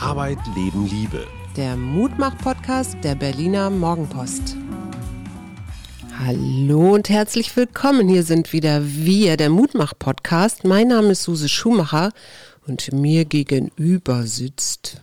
Arbeit, 0.00 0.38
Leben, 0.54 0.86
Liebe. 0.86 1.26
Der 1.56 1.76
Mutmach-Podcast 1.76 2.96
der 3.02 3.16
Berliner 3.16 3.68
Morgenpost. 3.68 4.56
Hallo 6.20 6.94
und 6.94 7.08
herzlich 7.08 7.56
willkommen. 7.56 8.08
Hier 8.08 8.22
sind 8.22 8.52
wieder 8.52 8.80
wir, 8.84 9.36
der 9.36 9.50
Mutmach-Podcast. 9.50 10.64
Mein 10.64 10.88
Name 10.88 11.10
ist 11.10 11.24
Suse 11.24 11.48
Schumacher 11.48 12.12
und 12.66 12.92
mir 12.92 13.24
gegenüber 13.24 14.22
sitzt 14.22 15.02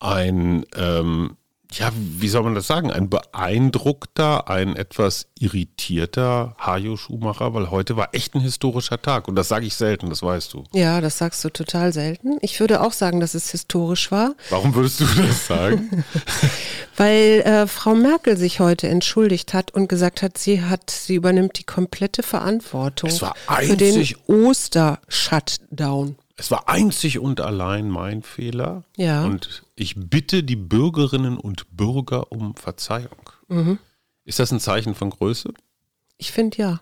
ein 0.00 0.64
ähm, 0.76 1.36
ja, 1.78 1.90
wie 1.94 2.28
soll 2.28 2.42
man 2.42 2.54
das 2.54 2.66
sagen, 2.66 2.90
ein 2.90 3.08
beeindruckter, 3.08 4.48
ein 4.48 4.76
etwas 4.76 5.26
irritierter 5.38 6.54
Hajo 6.58 6.96
Schumacher, 6.96 7.54
weil 7.54 7.70
heute 7.70 7.96
war 7.96 8.10
echt 8.12 8.34
ein 8.34 8.40
historischer 8.40 9.00
Tag 9.00 9.28
und 9.28 9.36
das 9.36 9.48
sage 9.48 9.66
ich 9.66 9.74
selten, 9.74 10.08
das 10.08 10.22
weißt 10.22 10.52
du. 10.52 10.64
Ja, 10.72 11.00
das 11.00 11.18
sagst 11.18 11.44
du 11.44 11.50
total 11.50 11.92
selten. 11.92 12.38
Ich 12.40 12.58
würde 12.60 12.80
auch 12.80 12.92
sagen, 12.92 13.20
dass 13.20 13.34
es 13.34 13.50
historisch 13.50 14.10
war. 14.10 14.34
Warum 14.50 14.74
würdest 14.74 15.00
du 15.00 15.04
das 15.04 15.46
sagen? 15.46 16.04
weil 16.96 17.40
äh, 17.40 17.66
Frau 17.66 17.94
Merkel 17.94 18.36
sich 18.36 18.60
heute 18.60 18.88
entschuldigt 18.88 19.54
hat 19.54 19.72
und 19.72 19.88
gesagt 19.88 20.22
hat, 20.22 20.38
sie 20.38 20.62
hat, 20.62 20.90
sie 20.90 21.14
übernimmt 21.14 21.58
die 21.58 21.64
komplette 21.64 22.22
Verantwortung 22.22 23.10
für 23.10 23.76
den 23.76 24.06
Oster-Shutdown. 24.26 26.16
Es 26.42 26.50
war 26.50 26.68
einzig 26.68 27.20
und 27.20 27.40
allein 27.40 27.88
mein 27.88 28.24
Fehler. 28.24 28.82
Ja. 28.96 29.24
Und 29.24 29.62
ich 29.76 29.94
bitte 29.96 30.42
die 30.42 30.56
Bürgerinnen 30.56 31.38
und 31.38 31.76
Bürger 31.76 32.32
um 32.32 32.56
Verzeihung. 32.56 33.30
Mhm. 33.46 33.78
Ist 34.24 34.40
das 34.40 34.50
ein 34.50 34.58
Zeichen 34.58 34.96
von 34.96 35.10
Größe? 35.10 35.54
Ich 36.18 36.32
finde 36.32 36.56
ja. 36.58 36.80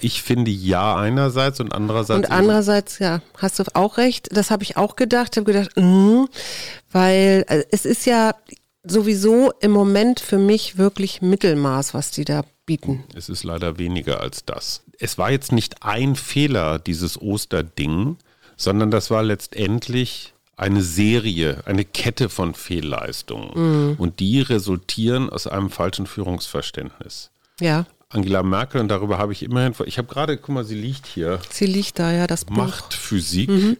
Ich 0.00 0.22
finde 0.22 0.52
ja 0.52 0.94
einerseits 0.94 1.58
und 1.58 1.74
andererseits. 1.74 2.28
Und 2.28 2.32
andererseits, 2.32 3.00
ja, 3.00 3.20
hast 3.36 3.58
du 3.58 3.64
auch 3.74 3.96
recht. 3.96 4.28
Das 4.30 4.52
habe 4.52 4.62
ich 4.62 4.76
auch 4.76 4.94
gedacht. 4.94 5.32
Ich 5.32 5.40
habe 5.40 5.52
gedacht, 5.52 5.76
mh, 5.76 6.28
weil 6.92 7.44
äh, 7.48 7.64
es 7.72 7.84
ist 7.84 8.06
ja 8.06 8.32
sowieso 8.84 9.50
im 9.58 9.72
Moment 9.72 10.20
für 10.20 10.38
mich 10.38 10.78
wirklich 10.78 11.20
Mittelmaß, 11.20 11.94
was 11.94 12.12
die 12.12 12.24
da 12.24 12.44
bieten. 12.64 13.02
Es 13.16 13.28
ist 13.28 13.42
leider 13.42 13.78
weniger 13.78 14.20
als 14.20 14.44
das. 14.44 14.84
Es 15.00 15.18
war 15.18 15.32
jetzt 15.32 15.50
nicht 15.50 15.82
ein 15.82 16.14
Fehler, 16.14 16.78
dieses 16.78 17.20
Osterding 17.20 18.18
sondern 18.62 18.90
das 18.90 19.10
war 19.10 19.22
letztendlich 19.22 20.34
eine 20.56 20.82
Serie, 20.82 21.62
eine 21.66 21.84
Kette 21.84 22.28
von 22.28 22.54
Fehlleistungen. 22.54 23.50
Mhm. 23.54 23.94
Und 23.98 24.20
die 24.20 24.40
resultieren 24.40 25.30
aus 25.30 25.46
einem 25.46 25.70
falschen 25.70 26.06
Führungsverständnis. 26.06 27.30
Ja. 27.60 27.86
Angela 28.10 28.42
Merkel, 28.42 28.80
und 28.80 28.88
darüber 28.88 29.18
habe 29.18 29.32
ich 29.32 29.42
immerhin, 29.42 29.74
ich 29.86 29.98
habe 29.98 30.08
gerade, 30.08 30.36
guck 30.36 30.54
mal, 30.54 30.64
sie 30.64 30.74
liegt 30.74 31.06
hier. 31.06 31.40
Sie 31.50 31.66
liegt 31.66 31.98
da, 31.98 32.12
ja, 32.12 32.26
das 32.26 32.44
Buch. 32.44 32.56
Machtphysik. 32.56 33.48
Mhm. 33.48 33.76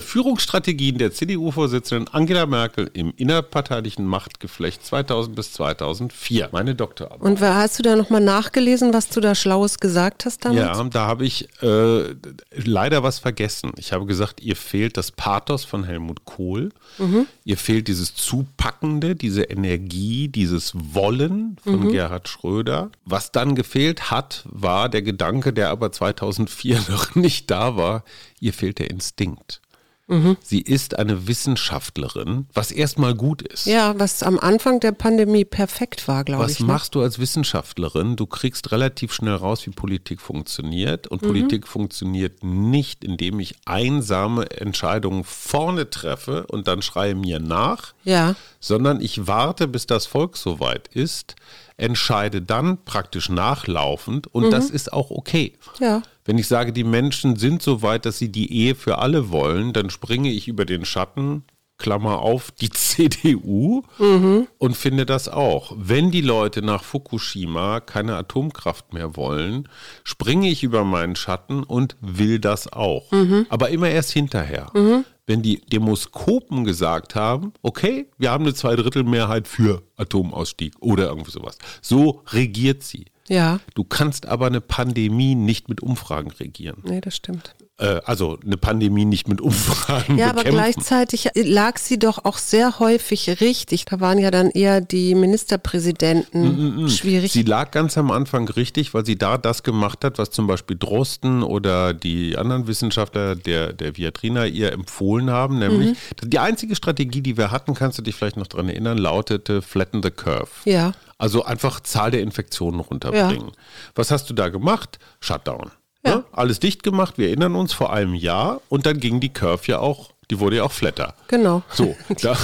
Führungsstrategien 0.00 0.96
der 0.96 1.12
CDU-Vorsitzenden 1.12 2.08
Angela 2.08 2.46
Merkel 2.46 2.90
im 2.94 3.12
innerparteilichen 3.14 4.06
Machtgeflecht 4.06 4.84
2000 4.84 5.36
bis 5.36 5.52
2004. 5.52 6.48
Meine 6.50 6.74
Doktorarbeit. 6.74 7.20
Und 7.20 7.40
hast 7.40 7.78
du 7.78 7.82
da 7.82 7.94
nochmal 7.94 8.22
nachgelesen, 8.22 8.94
was 8.94 9.10
du 9.10 9.20
da 9.20 9.34
Schlaues 9.34 9.78
gesagt 9.78 10.24
hast 10.24 10.46
damals? 10.46 10.78
Ja, 10.78 10.84
da 10.84 11.06
habe 11.06 11.26
ich 11.26 11.48
äh, 11.62 12.14
leider 12.54 13.02
was 13.02 13.18
vergessen. 13.18 13.72
Ich 13.76 13.92
habe 13.92 14.06
gesagt, 14.06 14.40
ihr 14.40 14.56
fehlt 14.56 14.96
das 14.96 15.10
Pathos 15.10 15.66
von 15.66 15.84
Helmut 15.84 16.24
Kohl. 16.24 16.70
Mhm. 16.96 17.26
Ihr 17.44 17.58
fehlt 17.58 17.88
dieses 17.88 18.14
Zupackende, 18.14 19.14
diese 19.14 19.42
Energie, 19.42 20.28
dieses 20.28 20.72
Wollen 20.74 21.58
von 21.62 21.80
mhm. 21.80 21.92
Gerhard 21.92 22.30
Schröder. 22.30 22.90
Was 23.04 23.30
dann 23.30 23.54
gefehlt 23.54 24.10
hat, 24.10 24.42
war 24.46 24.88
der 24.88 25.02
Gedanke, 25.02 25.52
der 25.52 25.68
aber 25.68 25.92
2004 25.92 26.80
noch 26.88 27.14
nicht 27.14 27.50
da 27.50 27.76
war. 27.76 28.04
Ihr 28.40 28.54
fehlt 28.54 28.78
der 28.78 28.90
Instinkt. 28.90 29.60
Mhm. 30.08 30.36
Sie 30.40 30.60
ist 30.60 30.98
eine 30.98 31.26
Wissenschaftlerin, 31.26 32.46
was 32.54 32.70
erstmal 32.70 33.14
gut 33.14 33.42
ist. 33.42 33.66
Ja, 33.66 33.98
was 33.98 34.22
am 34.22 34.38
Anfang 34.38 34.78
der 34.78 34.92
Pandemie 34.92 35.44
perfekt 35.44 36.06
war, 36.06 36.22
glaube 36.22 36.44
ich. 36.44 36.50
Was 36.50 36.60
ne? 36.60 36.66
machst 36.66 36.94
du 36.94 37.02
als 37.02 37.18
Wissenschaftlerin? 37.18 38.14
Du 38.14 38.26
kriegst 38.26 38.70
relativ 38.70 39.12
schnell 39.12 39.34
raus, 39.34 39.66
wie 39.66 39.70
Politik 39.70 40.20
funktioniert. 40.20 41.08
Und 41.08 41.22
mhm. 41.22 41.26
Politik 41.26 41.66
funktioniert 41.66 42.44
nicht, 42.44 43.02
indem 43.02 43.40
ich 43.40 43.56
einsame 43.64 44.48
Entscheidungen 44.50 45.24
vorne 45.24 45.90
treffe 45.90 46.46
und 46.46 46.68
dann 46.68 46.82
schreie 46.82 47.16
mir 47.16 47.40
nach, 47.40 47.92
ja. 48.04 48.36
sondern 48.60 49.00
ich 49.00 49.26
warte, 49.26 49.66
bis 49.66 49.86
das 49.86 50.06
Volk 50.06 50.36
soweit 50.36 50.86
ist, 50.88 51.34
entscheide 51.78 52.42
dann 52.42 52.84
praktisch 52.84 53.28
nachlaufend 53.28 54.28
und 54.28 54.46
mhm. 54.46 54.50
das 54.50 54.70
ist 54.70 54.92
auch 54.92 55.10
okay. 55.10 55.54
Ja. 55.80 56.02
Wenn 56.26 56.38
ich 56.38 56.48
sage, 56.48 56.72
die 56.72 56.84
Menschen 56.84 57.36
sind 57.36 57.62
so 57.62 57.82
weit, 57.82 58.04
dass 58.04 58.18
sie 58.18 58.30
die 58.30 58.52
Ehe 58.52 58.74
für 58.74 58.98
alle 58.98 59.30
wollen, 59.30 59.72
dann 59.72 59.90
springe 59.90 60.30
ich 60.30 60.48
über 60.48 60.64
den 60.64 60.84
Schatten, 60.84 61.44
Klammer 61.78 62.18
auf, 62.20 62.50
die 62.50 62.70
CDU 62.70 63.82
mhm. 63.98 64.48
und 64.58 64.76
finde 64.76 65.06
das 65.06 65.28
auch. 65.28 65.72
Wenn 65.76 66.10
die 66.10 66.20
Leute 66.20 66.62
nach 66.62 66.82
Fukushima 66.82 67.80
keine 67.80 68.16
Atomkraft 68.16 68.92
mehr 68.92 69.16
wollen, 69.16 69.68
springe 70.02 70.48
ich 70.48 70.62
über 70.62 70.84
meinen 70.84 71.16
Schatten 71.16 71.62
und 71.62 71.96
will 72.00 72.38
das 72.38 72.72
auch. 72.72 73.10
Mhm. 73.12 73.46
Aber 73.48 73.68
immer 73.70 73.88
erst 73.88 74.12
hinterher. 74.12 74.70
Mhm. 74.74 75.04
Wenn 75.26 75.42
die 75.42 75.60
Demoskopen 75.60 76.64
gesagt 76.64 77.14
haben, 77.14 77.52
okay, 77.62 78.08
wir 78.16 78.30
haben 78.30 78.44
eine 78.44 78.54
Zweidrittelmehrheit 78.54 79.48
für 79.48 79.82
Atomausstieg 79.96 80.74
oder 80.80 81.08
irgendwie 81.08 81.32
sowas. 81.32 81.58
So 81.82 82.22
regiert 82.28 82.84
sie. 82.84 83.06
Ja. 83.28 83.60
Du 83.74 83.84
kannst 83.84 84.26
aber 84.26 84.46
eine 84.46 84.60
Pandemie 84.60 85.34
nicht 85.34 85.68
mit 85.68 85.82
Umfragen 85.82 86.30
regieren. 86.30 86.82
Nee, 86.84 87.00
das 87.00 87.16
stimmt. 87.16 87.54
Äh, 87.78 88.00
also 88.04 88.38
eine 88.44 88.56
Pandemie 88.56 89.04
nicht 89.04 89.28
mit 89.28 89.40
Umfragen. 89.40 90.16
Ja, 90.16 90.32
bekämpfen. 90.32 90.38
aber 90.38 90.50
gleichzeitig 90.50 91.28
lag 91.34 91.76
sie 91.78 91.98
doch 91.98 92.24
auch 92.24 92.38
sehr 92.38 92.78
häufig 92.78 93.40
richtig. 93.40 93.84
Da 93.84 94.00
waren 94.00 94.18
ja 94.18 94.30
dann 94.30 94.50
eher 94.50 94.80
die 94.80 95.14
Ministerpräsidenten 95.14 96.42
mm, 96.42 96.80
mm, 96.80 96.84
mm. 96.84 96.88
schwierig. 96.88 97.32
Sie 97.32 97.42
lag 97.42 97.70
ganz 97.72 97.98
am 97.98 98.10
Anfang 98.10 98.48
richtig, 98.48 98.94
weil 98.94 99.04
sie 99.04 99.16
da 99.16 99.36
das 99.36 99.62
gemacht 99.62 100.04
hat, 100.04 100.18
was 100.18 100.30
zum 100.30 100.46
Beispiel 100.46 100.76
Drosten 100.78 101.42
oder 101.42 101.92
die 101.92 102.38
anderen 102.38 102.66
Wissenschaftler 102.66 103.36
der, 103.36 103.74
der 103.74 103.96
Viatrina 103.96 104.46
ihr 104.46 104.72
empfohlen 104.72 105.30
haben. 105.30 105.58
Nämlich 105.58 105.90
mhm. 105.90 106.30
die 106.30 106.38
einzige 106.38 106.76
Strategie, 106.76 107.20
die 107.20 107.36
wir 107.36 107.50
hatten, 107.50 107.74
kannst 107.74 107.98
du 107.98 108.02
dich 108.02 108.14
vielleicht 108.14 108.38
noch 108.38 108.46
daran 108.46 108.70
erinnern, 108.70 108.96
lautete 108.96 109.60
Flatten 109.60 110.02
the 110.02 110.10
Curve. 110.10 110.48
Ja. 110.64 110.94
Also 111.18 111.44
einfach 111.44 111.80
Zahl 111.80 112.10
der 112.10 112.20
Infektionen 112.20 112.80
runterbringen. 112.80 113.48
Ja. 113.48 113.62
Was 113.94 114.10
hast 114.10 114.28
du 114.28 114.34
da 114.34 114.48
gemacht? 114.48 114.98
Shutdown. 115.20 115.70
Ja. 116.04 116.16
Ne? 116.16 116.24
Alles 116.32 116.60
dicht 116.60 116.82
gemacht, 116.82 117.18
wir 117.18 117.28
erinnern 117.28 117.54
uns 117.54 117.72
vor 117.72 117.92
einem 117.92 118.14
Jahr 118.14 118.60
und 118.68 118.86
dann 118.86 119.00
ging 119.00 119.20
die 119.20 119.32
Curve 119.32 119.62
ja 119.66 119.78
auch, 119.78 120.12
die 120.30 120.38
wurde 120.40 120.56
ja 120.56 120.64
auch 120.64 120.72
flatter. 120.72 121.14
Genau. 121.28 121.62
So, 121.70 121.96
da, 122.22 122.36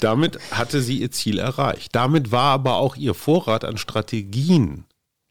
damit 0.00 0.38
hatte 0.50 0.80
sie 0.80 0.98
ihr 0.98 1.10
Ziel 1.10 1.38
erreicht. 1.38 1.94
Damit 1.94 2.30
war 2.30 2.52
aber 2.52 2.76
auch 2.76 2.96
ihr 2.96 3.14
Vorrat 3.14 3.64
an 3.64 3.78
Strategien 3.78 4.84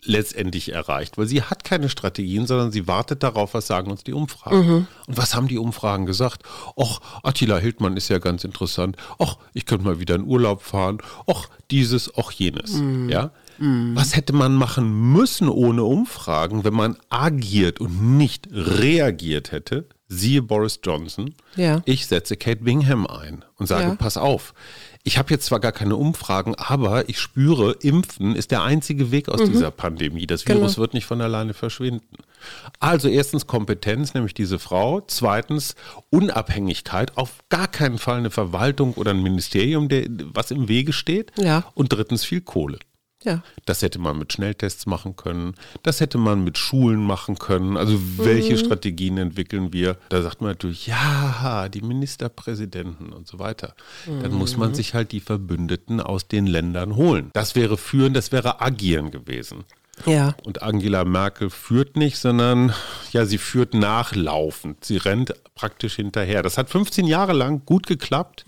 letztendlich 0.06 0.72
erreicht, 0.72 1.18
weil 1.18 1.28
sie 1.28 1.42
hat 1.42 1.64
keine 1.64 1.90
Strategien, 1.90 2.48
sondern 2.48 2.72
sie 2.72 2.88
wartet 2.88 3.24
darauf, 3.24 3.54
was 3.54 3.68
sagen 3.68 3.92
uns 3.92 4.04
die 4.04 4.14
Umfragen. 4.14 4.68
Mhm. 4.68 4.88
Und 5.08 5.18
was 5.18 5.36
haben 5.36 5.48
die 5.48 5.58
Umfragen 5.58 6.06
gesagt? 6.06 6.44
Och, 6.76 7.02
Attila 7.24 7.58
Hildmann 7.58 7.98
ist 7.98 8.10
ja 8.10 8.20
ganz 8.20 8.44
interessant. 8.44 8.98
Och, 9.20 9.38
ich 9.54 9.66
könnte 9.66 9.86
mal 9.86 10.00
wieder 10.00 10.16
in 10.16 10.26
Urlaub 10.26 10.62
fahren. 10.62 11.00
Och, 11.26 11.48
dieses, 11.72 12.16
och 12.18 12.32
jenes. 12.32 12.74
Mhm. 12.74 13.10
Ja? 13.10 13.32
Mhm. 13.58 13.96
Was 13.96 14.16
hätte 14.16 14.34
man 14.34 14.56
machen 14.56 15.14
müssen 15.14 15.50
ohne 15.50 15.84
Umfragen, 15.84 16.64
wenn 16.64 16.74
man 16.74 16.98
agiert 17.10 17.80
und 17.80 18.18
nicht 18.18 18.48
reagiert 18.52 19.52
hätte? 19.52 19.88
Siehe 20.08 20.42
Boris 20.42 20.80
Johnson. 20.84 21.34
Ja. 21.56 21.82
Ich 21.86 22.06
setze 22.06 22.38
Kate 22.38 22.64
Bingham 22.64 23.08
ein 23.08 23.44
und 23.56 23.68
sage, 23.68 23.90
ja. 23.90 23.96
pass 23.96 24.18
auf 24.18 24.54
ich 25.04 25.18
habe 25.18 25.32
jetzt 25.32 25.46
zwar 25.46 25.60
gar 25.60 25.74
keine 25.74 25.98
Umfragen, 25.98 26.56
aber 26.56 27.10
ich 27.10 27.20
spüre, 27.20 27.74
Impfen 27.82 28.36
ist 28.36 28.52
der 28.52 28.64
einzige 28.64 29.12
Weg 29.12 29.28
aus 29.28 29.42
mhm. 29.42 29.52
dieser 29.52 29.70
Pandemie. 29.70 30.26
Das 30.26 30.48
Virus 30.48 30.76
genau. 30.76 30.78
wird 30.78 30.94
nicht 30.94 31.06
von 31.06 31.20
alleine 31.20 31.54
verschwinden. 31.54 32.18
Also 32.80 33.10
erstens 33.10 33.46
Kompetenz, 33.46 34.14
nämlich 34.14 34.34
diese 34.34 34.60
Frau. 34.60 35.02
Zweitens 35.02 35.76
Unabhängigkeit, 36.10 37.18
auf 37.18 37.44
gar 37.50 37.68
keinen 37.68 37.98
Fall 37.98 38.20
eine 38.20 38.32
Verwaltung 38.32 38.94
oder 38.94 39.12
ein 39.12 39.22
Ministerium, 39.22 39.90
der, 39.90 40.08
was 40.34 40.52
im 40.52 40.70
Wege 40.70 40.94
steht. 40.94 41.34
Ja. 41.38 41.66
Und 41.74 41.92
drittens 41.92 42.24
viel 42.24 42.42
Kohle. 42.42 42.80
Ja. 43.24 43.44
Das 43.66 43.82
hätte 43.82 44.00
man 44.00 44.18
mit 44.18 44.34
Schnelltests 44.34 44.86
machen 44.86 45.16
können. 45.16 45.56
Das 45.82 46.02
hätte 46.02 46.18
man 46.18 46.44
mit 46.44 46.58
Schulen 46.58 47.00
machen 47.06 47.38
können. 47.38 47.78
Also 47.78 48.00
welche 48.18 48.58
Strategien 48.58 49.18
entwickeln 49.18 49.74
wir? 49.74 49.98
Da 50.10 50.22
sagt 50.22 50.42
man 50.42 50.52
natürlich, 50.52 50.88
ja, 50.88 51.70
die 51.70 51.82
Ministerpräsidenten 51.82 53.14
und 53.14 53.28
so 53.28 53.40
weiter. 53.40 53.76
Dann 54.06 54.34
muss 54.34 54.58
man 54.58 54.74
sich 54.74 54.94
halt 54.94 55.12
die 55.12 55.22
Verbündeten 55.22 56.02
aus 56.02 56.28
den 56.28 56.48
Ländern 56.48 56.96
holen. 56.96 57.30
Das 57.34 57.56
wäre 57.56 57.78
führen, 57.78 58.14
das 58.14 58.32
wäre 58.32 58.62
agieren 58.62 59.12
gewesen. 59.12 59.64
Ja. 60.08 60.36
Und 60.44 60.64
Angela 60.64 61.06
Merkel 61.06 61.52
führt 61.52 61.98
nicht, 61.98 62.18
sondern 62.18 62.74
ja, 63.12 63.26
sie 63.26 63.38
führt 63.38 63.76
nachlaufend. 63.76 64.84
Sie 64.84 64.98
rennt 64.98 65.36
praktisch 65.54 65.96
hinterher. 65.96 66.42
Das 66.42 66.58
hat 66.58 66.70
15 66.72 67.06
Jahre 67.06 67.34
lang 67.34 67.62
gut 67.66 67.86
geklappt. 67.86 68.44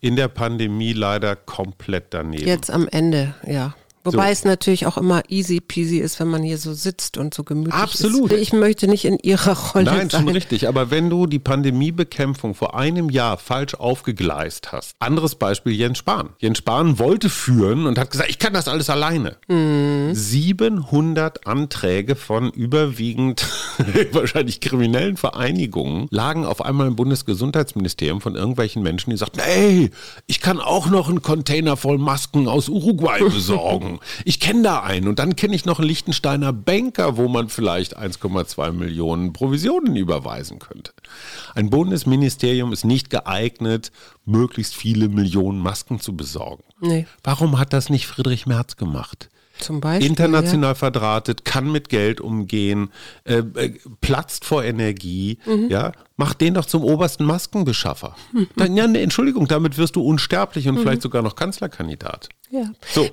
In 0.00 0.16
der 0.16 0.28
Pandemie 0.28 0.92
leider 0.92 1.36
komplett 1.36 2.08
daneben. 2.10 2.46
Jetzt 2.46 2.70
am 2.70 2.86
Ende, 2.86 3.34
ja. 3.46 3.74
Wobei 4.02 4.26
So. 4.28 4.32
es 4.32 4.44
natürlich 4.44 4.86
auch 4.86 4.96
immer 4.96 5.22
easy 5.28 5.60
peasy 5.60 5.98
ist, 5.98 6.18
wenn 6.20 6.28
man 6.28 6.42
hier 6.42 6.56
so 6.58 6.72
sitzt 6.72 7.18
und 7.18 7.34
so 7.34 7.44
gemütlich 7.44 7.74
Absolut. 7.74 8.32
ist. 8.32 8.40
Ich 8.40 8.52
möchte 8.52 8.88
nicht 8.88 9.04
in 9.04 9.18
ihrer 9.18 9.56
Rolle 9.72 9.84
Nein, 9.84 10.08
sein. 10.08 10.22
schon 10.24 10.28
richtig. 10.30 10.68
Aber 10.68 10.90
wenn 10.90 11.10
du 11.10 11.26
die 11.26 11.38
Pandemiebekämpfung 11.38 12.54
vor 12.54 12.74
einem 12.74 13.10
Jahr 13.10 13.36
falsch 13.36 13.74
aufgegleist 13.74 14.72
hast. 14.72 14.94
Anderes 15.00 15.34
Beispiel 15.34 15.72
Jens 15.72 15.98
Spahn. 15.98 16.30
Jens 16.38 16.58
Spahn 16.58 16.98
wollte 16.98 17.28
führen 17.28 17.86
und 17.86 17.98
hat 17.98 18.10
gesagt, 18.10 18.30
ich 18.30 18.38
kann 18.38 18.54
das 18.54 18.68
alles 18.68 18.88
alleine. 18.88 19.36
700 20.14 21.46
Anträge 21.46 22.16
von 22.16 22.50
überwiegend 22.50 23.46
wahrscheinlich 24.12 24.60
kriminellen 24.60 25.16
Vereinigungen 25.16 26.06
lagen 26.10 26.44
auf 26.46 26.62
einmal 26.64 26.86
im 26.86 26.96
Bundesgesundheitsministerium 26.96 28.20
von 28.20 28.34
irgendwelchen 28.36 28.82
Menschen, 28.82 29.10
die 29.10 29.16
sagten, 29.16 29.40
ey, 29.40 29.90
ich 30.26 30.40
kann 30.40 30.60
auch 30.60 30.88
noch 30.88 31.08
einen 31.08 31.22
Container 31.22 31.76
voll 31.76 31.98
Masken 31.98 32.48
aus 32.48 32.68
Uruguay 32.68 33.20
besorgen. 33.20 33.89
Ich 34.24 34.38
kenne 34.38 34.62
da 34.62 34.80
einen 34.80 35.08
und 35.08 35.18
dann 35.18 35.34
kenne 35.34 35.54
ich 35.56 35.64
noch 35.64 35.78
einen 35.80 35.88
Liechtensteiner 35.88 36.52
Banker, 36.52 37.16
wo 37.16 37.26
man 37.28 37.48
vielleicht 37.48 37.98
1,2 37.98 38.70
Millionen 38.72 39.32
Provisionen 39.32 39.96
überweisen 39.96 40.58
könnte. 40.60 40.92
Ein 41.54 41.70
Bundesministerium 41.70 42.72
ist 42.72 42.84
nicht 42.84 43.10
geeignet, 43.10 43.90
möglichst 44.24 44.74
viele 44.74 45.08
Millionen 45.08 45.58
Masken 45.58 46.00
zu 46.00 46.16
besorgen. 46.16 46.62
Nee. 46.80 47.06
Warum 47.24 47.58
hat 47.58 47.72
das 47.72 47.90
nicht 47.90 48.06
Friedrich 48.06 48.46
Merz 48.46 48.76
gemacht? 48.76 49.28
Zum 49.58 49.80
Beispiel. 49.82 50.08
international 50.08 50.74
verdrahtet, 50.74 51.44
kann 51.44 51.70
mit 51.70 51.90
Geld 51.90 52.22
umgehen, 52.22 52.88
äh, 53.24 53.42
äh, 53.56 53.78
platzt 54.00 54.46
vor 54.46 54.64
Energie, 54.64 55.36
Mhm. 55.44 55.68
ja, 55.68 55.92
mach 56.16 56.32
den 56.32 56.54
doch 56.54 56.64
zum 56.64 56.82
obersten 56.82 57.24
Maskenbeschaffer. 57.26 58.16
Dann, 58.56 58.74
ja, 58.74 58.86
ne, 58.86 59.02
Entschuldigung, 59.02 59.48
damit 59.48 59.76
wirst 59.76 59.96
du 59.96 60.00
unsterblich 60.02 60.66
und 60.66 60.76
Mhm. 60.76 60.80
vielleicht 60.80 61.02
sogar 61.02 61.20
noch 61.20 61.36
Kanzlerkandidat. 61.36 62.30
Ja. 62.50 62.60
ja. 62.60 62.70
So. 62.90 63.06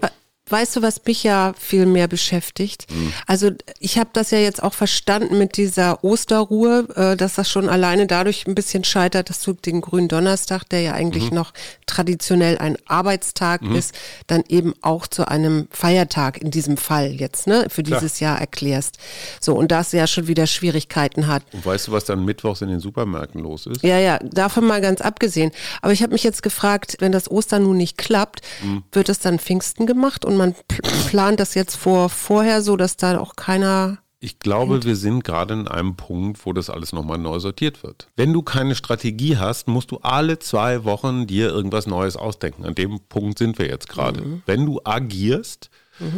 Weißt 0.50 0.76
du, 0.76 0.82
was 0.82 1.02
mich 1.06 1.24
ja 1.24 1.54
viel 1.58 1.86
mehr 1.86 2.08
beschäftigt? 2.08 2.86
Hm. 2.90 3.14
Also 3.26 3.52
ich 3.80 3.98
habe 3.98 4.10
das 4.14 4.32
ja 4.32 4.38
jetzt 4.40 4.62
auch 4.64 4.74
verstanden 4.74 5.38
mit 5.38 5.58
dieser 5.58 6.04
Osterruhe, 6.04 6.88
äh, 6.96 7.16
dass 7.18 7.36
das 7.36 7.50
schon 7.50 7.70
alleine 7.70 8.08
dadurch 8.08 8.48
ein 8.48 8.56
bisschen 8.56 8.84
scheitert, 8.84 9.30
dass 9.30 9.42
du 9.42 9.54
den 9.54 9.82
grünen 9.82 10.08
Donnerstag, 10.08 10.64
der 10.70 10.82
ja 10.82 10.94
eigentlich 10.94 11.30
Mhm. 11.32 11.36
noch 11.36 11.54
traditionell 11.86 12.58
ein 12.58 12.78
Arbeitstag 12.86 13.62
ist, 13.64 13.94
dann 14.28 14.44
eben 14.48 14.74
auch 14.82 15.08
zu 15.08 15.28
einem 15.28 15.68
Feiertag 15.72 16.38
in 16.42 16.52
diesem 16.52 16.78
Fall 16.78 17.12
jetzt, 17.12 17.48
ne, 17.48 17.68
für 17.70 17.84
Klar. 17.84 18.00
dieses 18.00 18.20
Jahr 18.20 18.40
erklärst. 18.40 18.98
So, 19.42 19.56
und 19.56 19.72
das 19.72 19.92
ja 19.94 20.06
schon 20.08 20.28
wieder 20.28 20.48
Schwierigkeiten 20.48 21.28
hat. 21.28 21.44
Und 21.54 21.66
weißt 21.66 21.88
du, 21.88 21.92
was 21.92 22.06
dann 22.06 22.24
mittwochs 22.26 22.62
in 22.62 22.70
den 22.70 22.80
Supermärkten 22.80 23.42
los 23.42 23.66
ist? 23.66 23.84
Ja, 23.84 23.98
ja, 24.00 24.20
davon 24.20 24.66
mal 24.66 24.82
ganz 24.82 25.02
abgesehen. 25.02 25.52
Aber 25.82 25.92
ich 25.94 26.04
habe 26.04 26.14
mich 26.14 26.24
jetzt 26.24 26.44
gefragt, 26.44 26.98
wenn 27.00 27.12
das 27.12 27.30
Ostern 27.32 27.64
nun 27.64 27.78
nicht 27.78 27.98
klappt, 27.98 28.42
Mhm. 28.64 28.84
wird 28.92 29.10
es 29.10 29.20
dann 29.20 29.40
Pfingsten 29.40 29.86
gemacht 29.88 30.24
und 30.26 30.37
man 30.38 30.54
pl 30.68 30.81
plant 31.10 31.39
das 31.39 31.54
jetzt 31.54 31.75
vor 31.75 32.10
vorher 32.10 32.62
so, 32.62 32.78
dass 32.78 32.98
da 32.98 33.19
auch 33.19 33.36
keiner 33.36 34.00
Ich 34.19 34.39
glaube, 34.39 34.84
wir 34.84 34.95
sind 34.95 35.24
gerade 35.24 35.54
in 35.54 35.68
einem 35.68 35.95
Punkt, 35.95 36.45
wo 36.45 36.54
das 36.54 36.69
alles 36.69 36.92
nochmal 36.92 37.18
neu 37.18 37.39
sortiert 37.39 37.84
wird. 37.84 38.07
Wenn 38.16 38.34
du 38.34 38.42
keine 38.42 38.75
Strategie 38.75 39.38
hast, 39.38 39.68
musst 39.68 39.92
du 39.92 40.00
alle 40.01 40.39
zwei 40.39 40.84
Wochen 40.84 41.28
dir 41.28 41.50
irgendwas 41.50 41.88
Neues 41.88 42.18
ausdenken. 42.18 42.66
An 42.66 42.75
dem 42.75 43.00
Punkt 43.10 43.38
sind 43.38 43.57
wir 43.60 43.68
jetzt 43.68 43.89
gerade. 43.89 44.42
Wenn 44.45 44.66
du 44.66 44.81
agierst, 44.84 45.69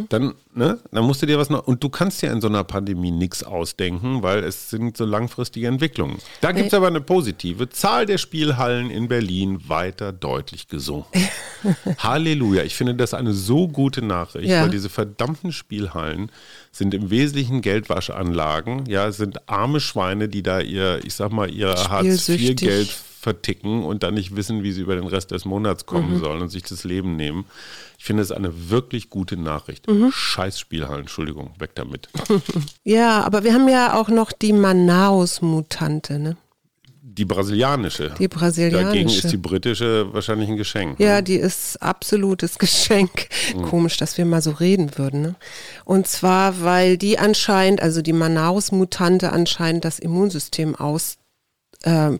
dann, 0.09 0.33
ne, 0.53 0.79
dann 0.91 1.05
musst 1.05 1.21
du 1.21 1.25
dir 1.25 1.37
was 1.37 1.49
noch. 1.49 1.65
Und 1.67 1.83
du 1.83 1.89
kannst 1.89 2.21
dir 2.21 2.31
in 2.31 2.41
so 2.41 2.47
einer 2.47 2.63
Pandemie 2.63 3.11
nichts 3.11 3.43
ausdenken, 3.43 4.23
weil 4.23 4.43
es 4.43 4.69
sind 4.69 4.97
so 4.97 5.05
langfristige 5.05 5.67
Entwicklungen. 5.67 6.17
Da 6.41 6.51
gibt 6.51 6.67
es 6.67 6.73
aber 6.73 6.87
eine 6.87 7.01
positive. 7.01 7.69
Zahl 7.69 8.05
der 8.05 8.17
Spielhallen 8.17 8.89
in 8.89 9.07
Berlin 9.07 9.59
weiter 9.69 10.11
deutlich 10.11 10.67
gesunken. 10.67 11.27
Halleluja. 11.99 12.63
Ich 12.63 12.75
finde 12.75 12.95
das 12.95 13.13
eine 13.13 13.33
so 13.33 13.67
gute 13.67 14.01
Nachricht, 14.01 14.49
Ja. 14.49 14.63
weil 14.63 14.69
diese 14.69 14.89
verdammten 14.89 15.51
Spielhallen 15.51 16.31
sind 16.71 16.93
im 16.93 17.09
Wesentlichen 17.09 17.61
Geldwaschanlagen. 17.61 18.85
Ja, 18.87 19.11
sind 19.11 19.49
arme 19.49 19.79
Schweine, 19.79 20.29
die 20.29 20.43
da 20.43 20.59
ihr, 20.59 20.99
ich 21.03 21.13
sag 21.13 21.31
mal, 21.31 21.49
ihr. 21.49 21.69
Hartz-IV-Geld 21.73 22.95
verticken 23.19 23.83
und 23.83 24.03
dann 24.03 24.13
nicht 24.13 24.35
wissen, 24.35 24.63
wie 24.63 24.71
sie 24.71 24.81
über 24.81 24.95
den 24.95 25.07
Rest 25.07 25.31
des 25.31 25.43
Monats 25.45 25.85
kommen 25.85 26.15
Mhm. 26.15 26.19
sollen 26.19 26.41
und 26.41 26.49
sich 26.49 26.63
das 26.63 26.83
Leben 26.85 27.15
nehmen. 27.15 27.45
Ich 27.97 28.05
finde 28.05 28.23
es 28.23 28.31
eine 28.31 28.69
wirklich 28.69 29.09
gute 29.09 29.35
Nachricht. 29.35 29.87
Mhm. 29.89 30.11
Scheiß 30.11 30.57
Spielhallen, 30.59 31.01
Entschuldigung, 31.01 31.51
weg 31.59 31.71
damit. 31.75 32.09
Ja, 32.83 33.21
aber 33.23 33.43
wir 33.43 33.53
haben 33.53 33.67
ja 33.67 33.93
auch 33.99 34.07
noch 34.09 34.31
die 34.31 34.53
Manaus-Mutante, 34.53 36.17
ne? 36.19 36.37
Die 37.01 37.25
brasilianische. 37.25 38.13
Die 38.17 38.29
brasilianische. 38.29 38.85
Dagegen 38.85 39.09
ist 39.09 39.29
die 39.31 39.37
britische 39.37 40.13
wahrscheinlich 40.13 40.47
ein 40.47 40.55
Geschenk. 40.55 40.99
Ja, 40.99 41.15
ne? 41.17 41.23
die 41.23 41.35
ist 41.35 41.81
absolutes 41.81 42.57
Geschenk. 42.57 43.27
Mhm. 43.53 43.63
Komisch, 43.63 43.97
dass 43.97 44.17
wir 44.17 44.23
mal 44.25 44.41
so 44.41 44.51
reden 44.51 44.97
würden. 44.97 45.21
Ne? 45.21 45.35
Und 45.83 46.07
zwar, 46.07 46.61
weil 46.61 46.97
die 46.97 47.19
anscheinend, 47.19 47.81
also 47.81 48.01
die 48.01 48.13
Manaus-Mutante 48.13 49.33
anscheinend 49.33 49.83
das 49.83 49.99
Immunsystem 49.99 50.75
aus 50.75 51.17
äh. 51.83 52.11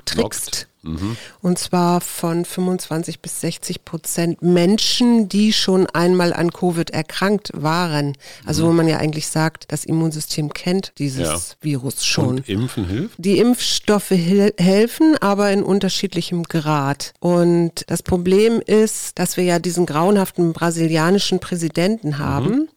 Mhm. 0.81 1.18
Und 1.42 1.60
zwar 1.60 2.02
von 2.02 2.46
25 2.46 3.20
bis 3.20 3.42
60 3.42 3.86
Prozent 3.86 4.42
Menschen, 4.42 5.28
die 5.30 5.54
schon 5.54 5.88
einmal 5.88 6.34
an 6.34 6.52
Covid 6.52 6.90
erkrankt 6.92 7.52
waren. 7.54 8.16
Also 8.46 8.68
wo 8.68 8.72
man 8.72 8.88
ja 8.88 8.98
eigentlich 8.98 9.28
sagt, 9.28 9.66
das 9.72 9.86
Immunsystem 9.86 10.54
kennt 10.54 10.94
dieses 10.98 11.20
Mhm. 11.20 11.26
Ja. 11.26 11.40
Virus 11.62 12.06
schon. 12.06 12.28
Und 12.28 12.50
Impfen 12.50 12.88
hilft? 12.88 13.16
Die 13.18 13.40
Impfstoffe 13.40 14.12
hel 14.12 14.54
helfen, 14.58 15.18
aber 15.20 15.52
in 15.52 15.64
unterschiedlichem 15.64 16.44
Grad. 16.44 17.14
Und 17.20 17.84
das 17.88 18.04
Problem 18.04 18.62
ist, 18.66 19.20
dass 19.20 19.38
wir 19.38 19.44
ja 19.44 19.60
diesen 19.60 19.86
grauenhaften 19.86 20.54
brasilianischen 20.54 21.40
Präsidenten 21.40 22.18
haben, 22.20 22.70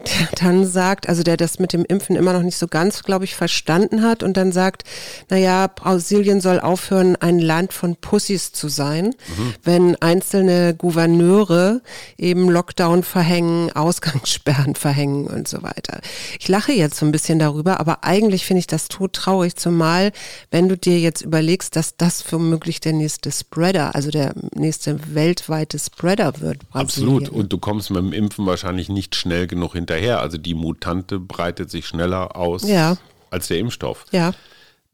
der 0.00 0.28
dann 0.40 0.66
sagt, 0.66 1.08
also 1.08 1.22
der 1.22 1.36
das 1.36 1.58
mit 1.58 1.72
dem 1.72 1.84
Impfen 1.84 2.16
immer 2.16 2.32
noch 2.32 2.42
nicht 2.42 2.58
so 2.58 2.66
ganz, 2.66 3.02
glaube 3.02 3.24
ich, 3.24 3.34
verstanden 3.34 4.02
hat 4.02 4.22
und 4.22 4.36
dann 4.36 4.52
sagt, 4.52 4.84
naja, 5.30 5.66
Brasilien 5.68 6.40
soll 6.40 6.60
aufhören, 6.60 7.16
ein 7.16 7.38
Land 7.44 7.72
von 7.72 7.96
Pussys 7.96 8.52
zu 8.52 8.68
sein, 8.68 9.14
wenn 9.62 9.94
einzelne 10.02 10.74
Gouverneure 10.74 11.80
eben 12.18 12.48
Lockdown 12.50 13.02
verhängen, 13.02 13.70
Ausgangssperren 13.74 14.74
verhängen 14.74 15.26
und 15.26 15.46
so 15.46 15.62
weiter. 15.62 16.00
Ich 16.40 16.48
lache 16.48 16.72
jetzt 16.72 16.96
so 16.96 17.06
ein 17.06 17.12
bisschen 17.12 17.38
darüber, 17.38 17.78
aber 17.80 18.04
eigentlich 18.04 18.44
finde 18.46 18.60
ich 18.60 18.66
das 18.66 18.88
todtraurig, 18.88 19.56
zumal 19.56 20.12
wenn 20.50 20.68
du 20.68 20.76
dir 20.76 20.98
jetzt 20.98 21.22
überlegst, 21.22 21.76
dass 21.76 21.96
das 21.96 22.24
womöglich 22.32 22.80
der 22.80 22.92
nächste 22.94 23.30
Spreader, 23.30 23.94
also 23.94 24.10
der 24.10 24.34
nächste 24.54 25.14
weltweite 25.14 25.78
Spreader 25.78 26.40
wird. 26.40 26.58
Brasilien. 26.70 26.80
Absolut. 27.16 27.28
Und 27.28 27.52
du 27.52 27.58
kommst 27.58 27.90
mit 27.90 27.98
dem 27.98 28.12
Impfen 28.12 28.46
wahrscheinlich 28.46 28.88
nicht 28.88 29.14
schnell 29.14 29.46
genug 29.46 29.72
hinterher. 29.74 30.20
Also 30.20 30.38
die 30.38 30.54
Mutante 30.54 31.18
breitet 31.18 31.70
sich 31.70 31.86
schneller 31.86 32.36
aus 32.36 32.62
Ja. 32.68 32.96
als 33.30 33.48
der 33.48 33.58
Impfstoff. 33.58 34.04
Ja, 34.12 34.32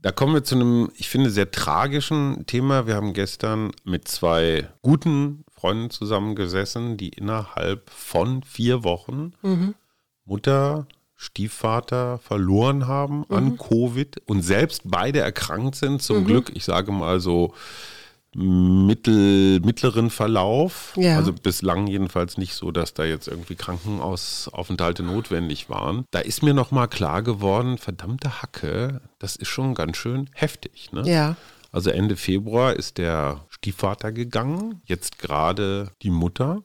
Da 0.02 0.12
kommen 0.12 0.32
wir 0.32 0.44
zu 0.44 0.54
einem, 0.54 0.90
ich 0.96 1.08
finde, 1.08 1.30
sehr 1.30 1.50
tragischen 1.50 2.46
Thema. 2.46 2.86
Wir 2.86 2.94
haben 2.94 3.12
gestern 3.12 3.72
mit 3.84 4.08
zwei 4.08 4.68
guten 4.80 5.44
Freunden 5.52 5.90
zusammengesessen, 5.90 6.96
die 6.96 7.10
innerhalb 7.10 7.90
von 7.90 8.42
vier 8.42 8.82
Wochen 8.82 9.32
Mutter, 10.24 10.86
Stiefvater 11.16 12.16
verloren 12.18 12.86
haben 12.86 13.26
an 13.28 13.58
Covid 13.58 14.22
und 14.26 14.40
selbst 14.40 14.82
beide 14.86 15.20
erkrankt 15.20 15.74
sind. 15.74 16.00
Zum 16.00 16.24
Glück, 16.24 16.50
ich 16.54 16.64
sage 16.64 16.92
mal 16.92 17.20
so, 17.20 17.52
mittel, 18.34 19.60
mittleren 19.60 20.10
Verlauf. 20.10 20.92
Ja. 20.96 21.16
Also 21.16 21.32
bislang 21.32 21.86
jedenfalls 21.86 22.38
nicht 22.38 22.54
so, 22.54 22.70
dass 22.70 22.94
da 22.94 23.04
jetzt 23.04 23.28
irgendwie 23.28 23.56
Krankenhausaufenthalte 23.56 25.02
notwendig 25.02 25.68
waren. 25.68 26.04
Da 26.10 26.20
ist 26.20 26.42
mir 26.42 26.54
nochmal 26.54 26.88
klar 26.88 27.22
geworden, 27.22 27.78
verdammte 27.78 28.42
Hacke, 28.42 29.00
das 29.18 29.36
ist 29.36 29.48
schon 29.48 29.74
ganz 29.74 29.96
schön 29.96 30.30
heftig. 30.34 30.92
Ne? 30.92 31.02
ja. 31.06 31.36
Also 31.72 31.90
Ende 31.90 32.16
Februar 32.16 32.74
ist 32.74 32.98
der 32.98 33.44
Stiefvater 33.48 34.10
gegangen, 34.10 34.82
jetzt 34.86 35.20
gerade 35.20 35.90
die 36.02 36.10
Mutter. 36.10 36.62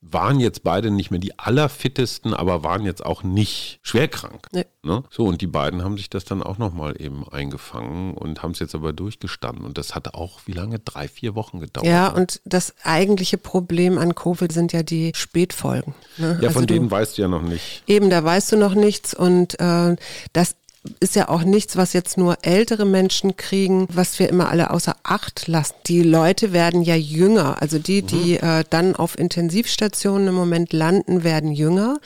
Waren 0.00 0.38
jetzt 0.38 0.62
beide 0.62 0.90
nicht 0.90 1.10
mehr 1.10 1.18
die 1.18 1.38
allerfittesten, 1.38 2.32
aber 2.32 2.62
waren 2.62 2.84
jetzt 2.84 3.04
auch 3.04 3.24
nicht 3.24 3.80
schwerkrank. 3.82 4.46
Nee. 4.52 4.64
Ne? 4.82 5.02
So, 5.10 5.24
und 5.24 5.40
die 5.40 5.48
beiden 5.48 5.82
haben 5.82 5.96
sich 5.96 6.08
das 6.08 6.24
dann 6.24 6.42
auch 6.42 6.56
nochmal 6.58 7.00
eben 7.00 7.28
eingefangen 7.28 8.14
und 8.14 8.42
haben 8.42 8.52
es 8.52 8.60
jetzt 8.60 8.74
aber 8.74 8.92
durchgestanden. 8.92 9.64
Und 9.64 9.76
das 9.76 9.94
hat 9.94 10.14
auch, 10.14 10.40
wie 10.46 10.52
lange? 10.52 10.78
Drei, 10.78 11.08
vier 11.08 11.34
Wochen 11.34 11.58
gedauert. 11.58 11.86
Ja, 11.86 12.08
und 12.08 12.40
das 12.44 12.74
eigentliche 12.84 13.38
Problem 13.38 13.98
an 13.98 14.14
Covid 14.14 14.52
sind 14.52 14.72
ja 14.72 14.84
die 14.84 15.12
Spätfolgen. 15.14 15.94
Ne? 16.16 16.38
Ja, 16.40 16.48
also 16.48 16.60
von 16.60 16.66
denen 16.66 16.90
weißt 16.90 17.18
du 17.18 17.22
ja 17.22 17.28
noch 17.28 17.42
nicht. 17.42 17.82
Eben, 17.88 18.08
da 18.08 18.22
weißt 18.22 18.52
du 18.52 18.56
noch 18.56 18.74
nichts 18.74 19.14
und 19.14 19.58
äh, 19.58 19.96
das 20.32 20.54
ist 21.00 21.16
ja 21.16 21.28
auch 21.28 21.42
nichts, 21.42 21.76
was 21.76 21.92
jetzt 21.92 22.16
nur 22.16 22.38
ältere 22.42 22.84
Menschen 22.84 23.36
kriegen, 23.36 23.86
was 23.92 24.18
wir 24.18 24.28
immer 24.28 24.48
alle 24.48 24.70
außer 24.70 24.96
Acht 25.02 25.48
lassen. 25.48 25.74
Die 25.86 26.02
Leute 26.02 26.52
werden 26.52 26.82
ja 26.82 26.94
jünger. 26.94 27.60
Also 27.60 27.78
die, 27.78 28.02
die 28.02 28.38
mhm. 28.40 28.48
äh, 28.48 28.64
dann 28.70 28.96
auf 28.96 29.18
Intensivstationen 29.18 30.28
im 30.28 30.34
Moment 30.34 30.72
landen, 30.72 31.24
werden 31.24 31.52
jünger 31.52 31.98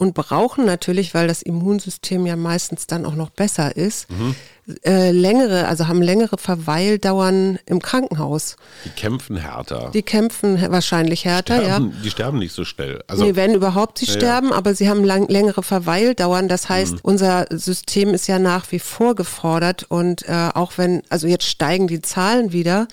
und 0.00 0.14
brauchen 0.14 0.64
natürlich, 0.64 1.12
weil 1.12 1.28
das 1.28 1.42
Immunsystem 1.42 2.24
ja 2.24 2.34
meistens 2.34 2.86
dann 2.86 3.04
auch 3.04 3.14
noch 3.14 3.28
besser 3.28 3.76
ist, 3.76 4.10
mhm. 4.10 4.34
äh, 4.82 5.10
längere, 5.10 5.68
also 5.68 5.88
haben 5.88 6.00
längere 6.00 6.38
Verweildauern 6.38 7.58
im 7.66 7.82
Krankenhaus. 7.82 8.56
Die 8.86 8.88
kämpfen 8.88 9.36
härter. 9.36 9.90
Die 9.92 10.02
kämpfen 10.02 10.58
wahrscheinlich 10.72 11.26
härter, 11.26 11.60
sterben, 11.60 11.92
ja. 11.94 12.02
Die 12.02 12.10
sterben 12.10 12.38
nicht 12.38 12.54
so 12.54 12.64
schnell. 12.64 13.04
Also, 13.08 13.24
nee, 13.24 13.36
wenn 13.36 13.54
überhaupt 13.54 13.98
sie 13.98 14.06
ja, 14.06 14.14
sterben, 14.14 14.54
aber 14.54 14.74
sie 14.74 14.88
haben 14.88 15.04
lang, 15.04 15.28
längere 15.28 15.62
Verweildauern. 15.62 16.48
Das 16.48 16.70
heißt, 16.70 16.94
mhm. 16.94 17.00
unser 17.02 17.44
System 17.50 18.14
ist 18.14 18.26
ja 18.26 18.38
nach 18.38 18.72
wie 18.72 18.78
vor 18.78 19.14
gefordert 19.14 19.84
und 19.90 20.26
äh, 20.26 20.48
auch 20.54 20.72
wenn, 20.78 21.02
also 21.10 21.26
jetzt 21.26 21.44
steigen 21.44 21.88
die 21.88 22.00
Zahlen 22.00 22.52
wieder, 22.52 22.88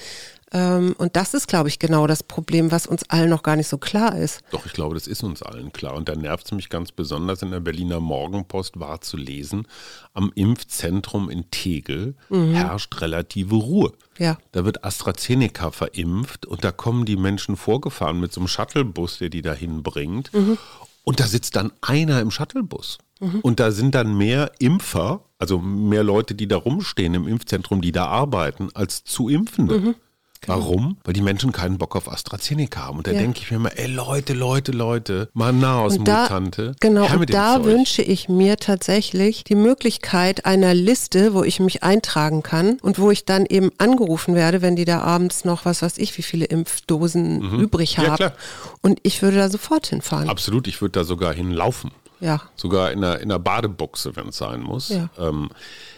und 0.53 1.09
das 1.13 1.33
ist, 1.33 1.49
glaube 1.49 1.67
ich, 1.67 1.77
genau 1.77 2.07
das 2.07 2.23
Problem, 2.23 2.71
was 2.71 2.87
uns 2.87 3.09
allen 3.09 3.29
noch 3.29 3.43
gar 3.43 3.57
nicht 3.57 3.67
so 3.67 3.77
klar 3.77 4.17
ist. 4.17 4.41
Doch, 4.51 4.65
ich 4.65 4.71
glaube, 4.71 4.95
das 4.95 5.05
ist 5.05 5.21
uns 5.21 5.43
allen 5.43 5.73
klar. 5.73 5.93
Und 5.93 6.07
da 6.07 6.15
nervt 6.15 6.45
es 6.45 6.51
mich 6.53 6.69
ganz 6.69 6.93
besonders, 6.93 7.41
in 7.41 7.51
der 7.51 7.59
Berliner 7.59 7.99
Morgenpost 7.99 8.79
war 8.79 9.01
zu 9.01 9.17
lesen, 9.17 9.67
am 10.13 10.31
Impfzentrum 10.35 11.29
in 11.29 11.51
Tegel 11.51 12.15
mhm. 12.29 12.53
herrscht 12.53 13.01
relative 13.01 13.55
Ruhe. 13.55 13.91
Ja. 14.17 14.37
Da 14.53 14.63
wird 14.63 14.85
AstraZeneca 14.85 15.71
verimpft 15.71 16.45
und 16.45 16.63
da 16.63 16.71
kommen 16.71 17.05
die 17.05 17.17
Menschen 17.17 17.57
vorgefahren 17.57 18.19
mit 18.21 18.31
so 18.31 18.39
einem 18.39 18.47
Shuttlebus, 18.47 19.17
der 19.17 19.29
die 19.29 19.41
dahin 19.41 19.83
bringt. 19.83 20.33
Mhm. 20.33 20.57
Und 21.03 21.19
da 21.19 21.27
sitzt 21.27 21.57
dann 21.57 21.73
einer 21.81 22.21
im 22.21 22.31
Shuttlebus. 22.31 22.99
Mhm. 23.19 23.41
Und 23.41 23.59
da 23.59 23.71
sind 23.71 23.95
dann 23.95 24.17
mehr 24.17 24.51
Impfer, 24.59 25.25
also 25.39 25.59
mehr 25.59 26.03
Leute, 26.03 26.35
die 26.35 26.47
da 26.47 26.55
rumstehen 26.55 27.13
im 27.13 27.27
Impfzentrum, 27.27 27.81
die 27.81 27.91
da 27.91 28.05
arbeiten, 28.07 28.69
als 28.73 29.03
zu 29.03 29.27
Impfende. 29.27 29.95
Genau. 30.41 30.57
Warum? 30.57 30.97
Weil 31.03 31.13
die 31.13 31.21
Menschen 31.21 31.51
keinen 31.51 31.77
Bock 31.77 31.95
auf 31.95 32.11
AstraZeneca 32.11 32.85
haben. 32.85 32.97
Und 32.97 33.07
da 33.07 33.11
ja. 33.11 33.19
denke 33.19 33.39
ich 33.41 33.51
mir 33.51 33.57
immer, 33.57 33.77
ey 33.77 33.87
Leute, 33.87 34.33
Leute, 34.33 34.71
Leute, 34.71 35.29
Mana 35.33 35.79
aus 35.79 35.97
Mutante. 35.97 36.75
Genau, 36.79 37.11
und 37.13 37.33
da 37.33 37.63
wünsche 37.63 38.01
ich 38.01 38.29
mir 38.29 38.57
tatsächlich 38.57 39.43
die 39.43 39.55
Möglichkeit 39.55 40.45
einer 40.45 40.73
Liste, 40.73 41.33
wo 41.33 41.43
ich 41.43 41.59
mich 41.59 41.83
eintragen 41.83 42.43
kann 42.43 42.77
und 42.81 42.99
wo 42.99 43.11
ich 43.11 43.25
dann 43.25 43.45
eben 43.45 43.71
angerufen 43.77 44.35
werde, 44.35 44.61
wenn 44.61 44.75
die 44.75 44.85
da 44.85 45.01
abends 45.01 45.45
noch, 45.45 45.65
was 45.65 45.81
weiß 45.81 45.97
ich, 45.97 46.17
wie 46.17 46.23
viele 46.23 46.45
Impfdosen 46.45 47.39
mhm. 47.39 47.59
übrig 47.59 47.97
haben. 47.97 48.17
Ja, 48.19 48.33
und 48.81 48.99
ich 49.03 49.21
würde 49.21 49.37
da 49.37 49.49
sofort 49.49 49.87
hinfahren. 49.87 50.29
Absolut, 50.29 50.67
ich 50.67 50.81
würde 50.81 50.93
da 50.93 51.03
sogar 51.03 51.33
hinlaufen. 51.33 51.91
Ja. 52.19 52.41
Sogar 52.55 52.91
in 52.91 53.03
einer, 53.03 53.19
in 53.19 53.31
einer 53.31 53.39
Badebuchse, 53.39 54.15
wenn 54.15 54.29
es 54.29 54.37
sein 54.37 54.61
muss. 54.61 54.89
Ja. 54.89 55.09
Ähm, 55.17 55.49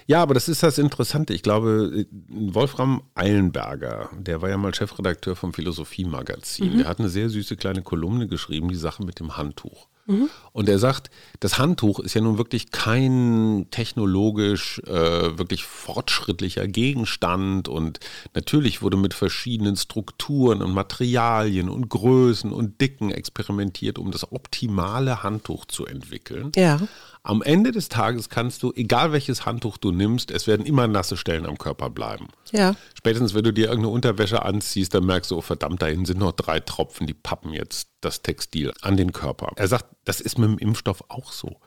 ja, 0.07 0.21
aber 0.21 0.33
das 0.33 0.49
ist 0.49 0.63
das 0.63 0.77
Interessante. 0.77 1.33
Ich 1.33 1.43
glaube, 1.43 2.05
Wolfram 2.29 3.03
Eilenberger, 3.15 4.09
der 4.17 4.41
war 4.41 4.49
ja 4.49 4.57
mal 4.57 4.73
Chefredakteur 4.73 5.35
vom 5.35 5.53
Philosophie-Magazin, 5.53 6.73
mhm. 6.73 6.77
der 6.79 6.87
hat 6.87 6.99
eine 6.99 7.09
sehr 7.09 7.29
süße 7.29 7.57
kleine 7.57 7.81
Kolumne 7.81 8.27
geschrieben, 8.27 8.69
die 8.69 8.75
Sache 8.75 9.03
mit 9.03 9.19
dem 9.19 9.37
Handtuch. 9.37 9.88
Mhm. 10.09 10.29
Und 10.53 10.67
er 10.67 10.79
sagt, 10.79 11.11
das 11.39 11.59
Handtuch 11.59 11.99
ist 11.99 12.15
ja 12.15 12.21
nun 12.21 12.39
wirklich 12.39 12.71
kein 12.71 13.67
technologisch 13.69 14.79
äh, 14.87 15.37
wirklich 15.37 15.63
fortschrittlicher 15.63 16.67
Gegenstand 16.67 17.67
und 17.67 17.99
natürlich 18.33 18.81
wurde 18.81 18.97
mit 18.97 19.13
verschiedenen 19.13 19.75
Strukturen 19.75 20.63
und 20.63 20.73
Materialien 20.73 21.69
und 21.69 21.89
Größen 21.89 22.51
und 22.51 22.81
Dicken 22.81 23.11
experimentiert, 23.11 23.99
um 23.99 24.09
das 24.09 24.31
optimale 24.31 25.21
Handtuch 25.21 25.65
zu 25.65 25.85
entwickeln. 25.85 26.51
Ja. 26.55 26.79
Am 27.23 27.41
Ende 27.41 27.71
des 27.71 27.89
Tages 27.89 28.29
kannst 28.29 28.63
du, 28.63 28.71
egal 28.75 29.11
welches 29.11 29.45
Handtuch 29.45 29.77
du 29.77 29.91
nimmst, 29.91 30.31
es 30.31 30.47
werden 30.47 30.65
immer 30.65 30.87
nasse 30.87 31.17
Stellen 31.17 31.45
am 31.45 31.57
Körper 31.57 31.89
bleiben. 31.89 32.29
Ja. 32.51 32.75
Spätestens, 32.97 33.33
wenn 33.33 33.43
du 33.43 33.51
dir 33.51 33.65
irgendeine 33.67 33.93
Unterwäsche 33.93 34.43
anziehst, 34.43 34.93
dann 34.93 35.05
merkst 35.05 35.31
du, 35.31 35.37
oh 35.37 35.41
verdammt, 35.41 35.81
dahin 35.81 36.05
sind 36.05 36.19
noch 36.19 36.31
drei 36.31 36.59
Tropfen, 36.59 37.07
die 37.07 37.13
pappen 37.13 37.51
jetzt 37.51 37.89
das 38.01 38.21
Textil 38.21 38.73
an 38.81 38.95
den 38.95 39.11
Körper. 39.11 39.51
Er 39.57 39.67
sagt, 39.67 39.85
das 40.05 40.21
ist 40.21 40.37
mit 40.37 40.49
dem 40.49 40.57
Impfstoff 40.57 41.03
auch 41.09 41.31
so. 41.31 41.57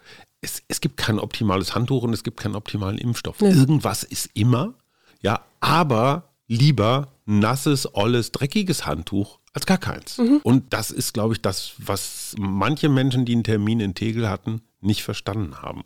Es, 0.40 0.62
es 0.68 0.80
gibt 0.80 0.96
kein 0.96 1.18
optimales 1.18 1.74
Handtuch 1.74 2.02
und 2.02 2.12
es 2.12 2.24
gibt 2.24 2.40
keinen 2.40 2.56
optimalen 2.56 2.98
Impfstoff. 2.98 3.40
Nee. 3.40 3.50
Irgendwas 3.50 4.02
ist 4.04 4.30
immer, 4.34 4.74
ja, 5.20 5.42
aber 5.60 6.31
lieber 6.52 7.08
nasses, 7.24 7.94
olles, 7.94 8.32
dreckiges 8.32 8.86
Handtuch 8.86 9.38
als 9.54 9.66
gar 9.66 9.78
keins. 9.78 10.18
Mhm. 10.18 10.40
Und 10.42 10.72
das 10.72 10.90
ist, 10.90 11.12
glaube 11.14 11.34
ich, 11.34 11.42
das, 11.42 11.72
was 11.78 12.34
manche 12.38 12.88
Menschen, 12.88 13.24
die 13.24 13.32
einen 13.32 13.44
Termin 13.44 13.80
in 13.80 13.94
Tegel 13.94 14.28
hatten, 14.28 14.62
nicht 14.80 15.02
verstanden 15.02 15.62
haben. 15.62 15.82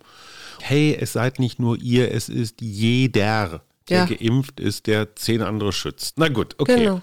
Hey, 0.60 0.96
es 0.98 1.12
seid 1.12 1.38
nicht 1.38 1.58
nur 1.58 1.76
ihr, 1.78 2.12
es 2.12 2.28
ist 2.28 2.60
jeder, 2.60 3.62
der 3.88 3.98
ja. 3.98 4.04
geimpft 4.06 4.58
ist, 4.58 4.86
der 4.86 5.14
zehn 5.14 5.42
andere 5.42 5.72
schützt. 5.72 6.14
Na 6.16 6.28
gut, 6.28 6.54
okay. 6.58 6.84
Genau. 6.84 7.02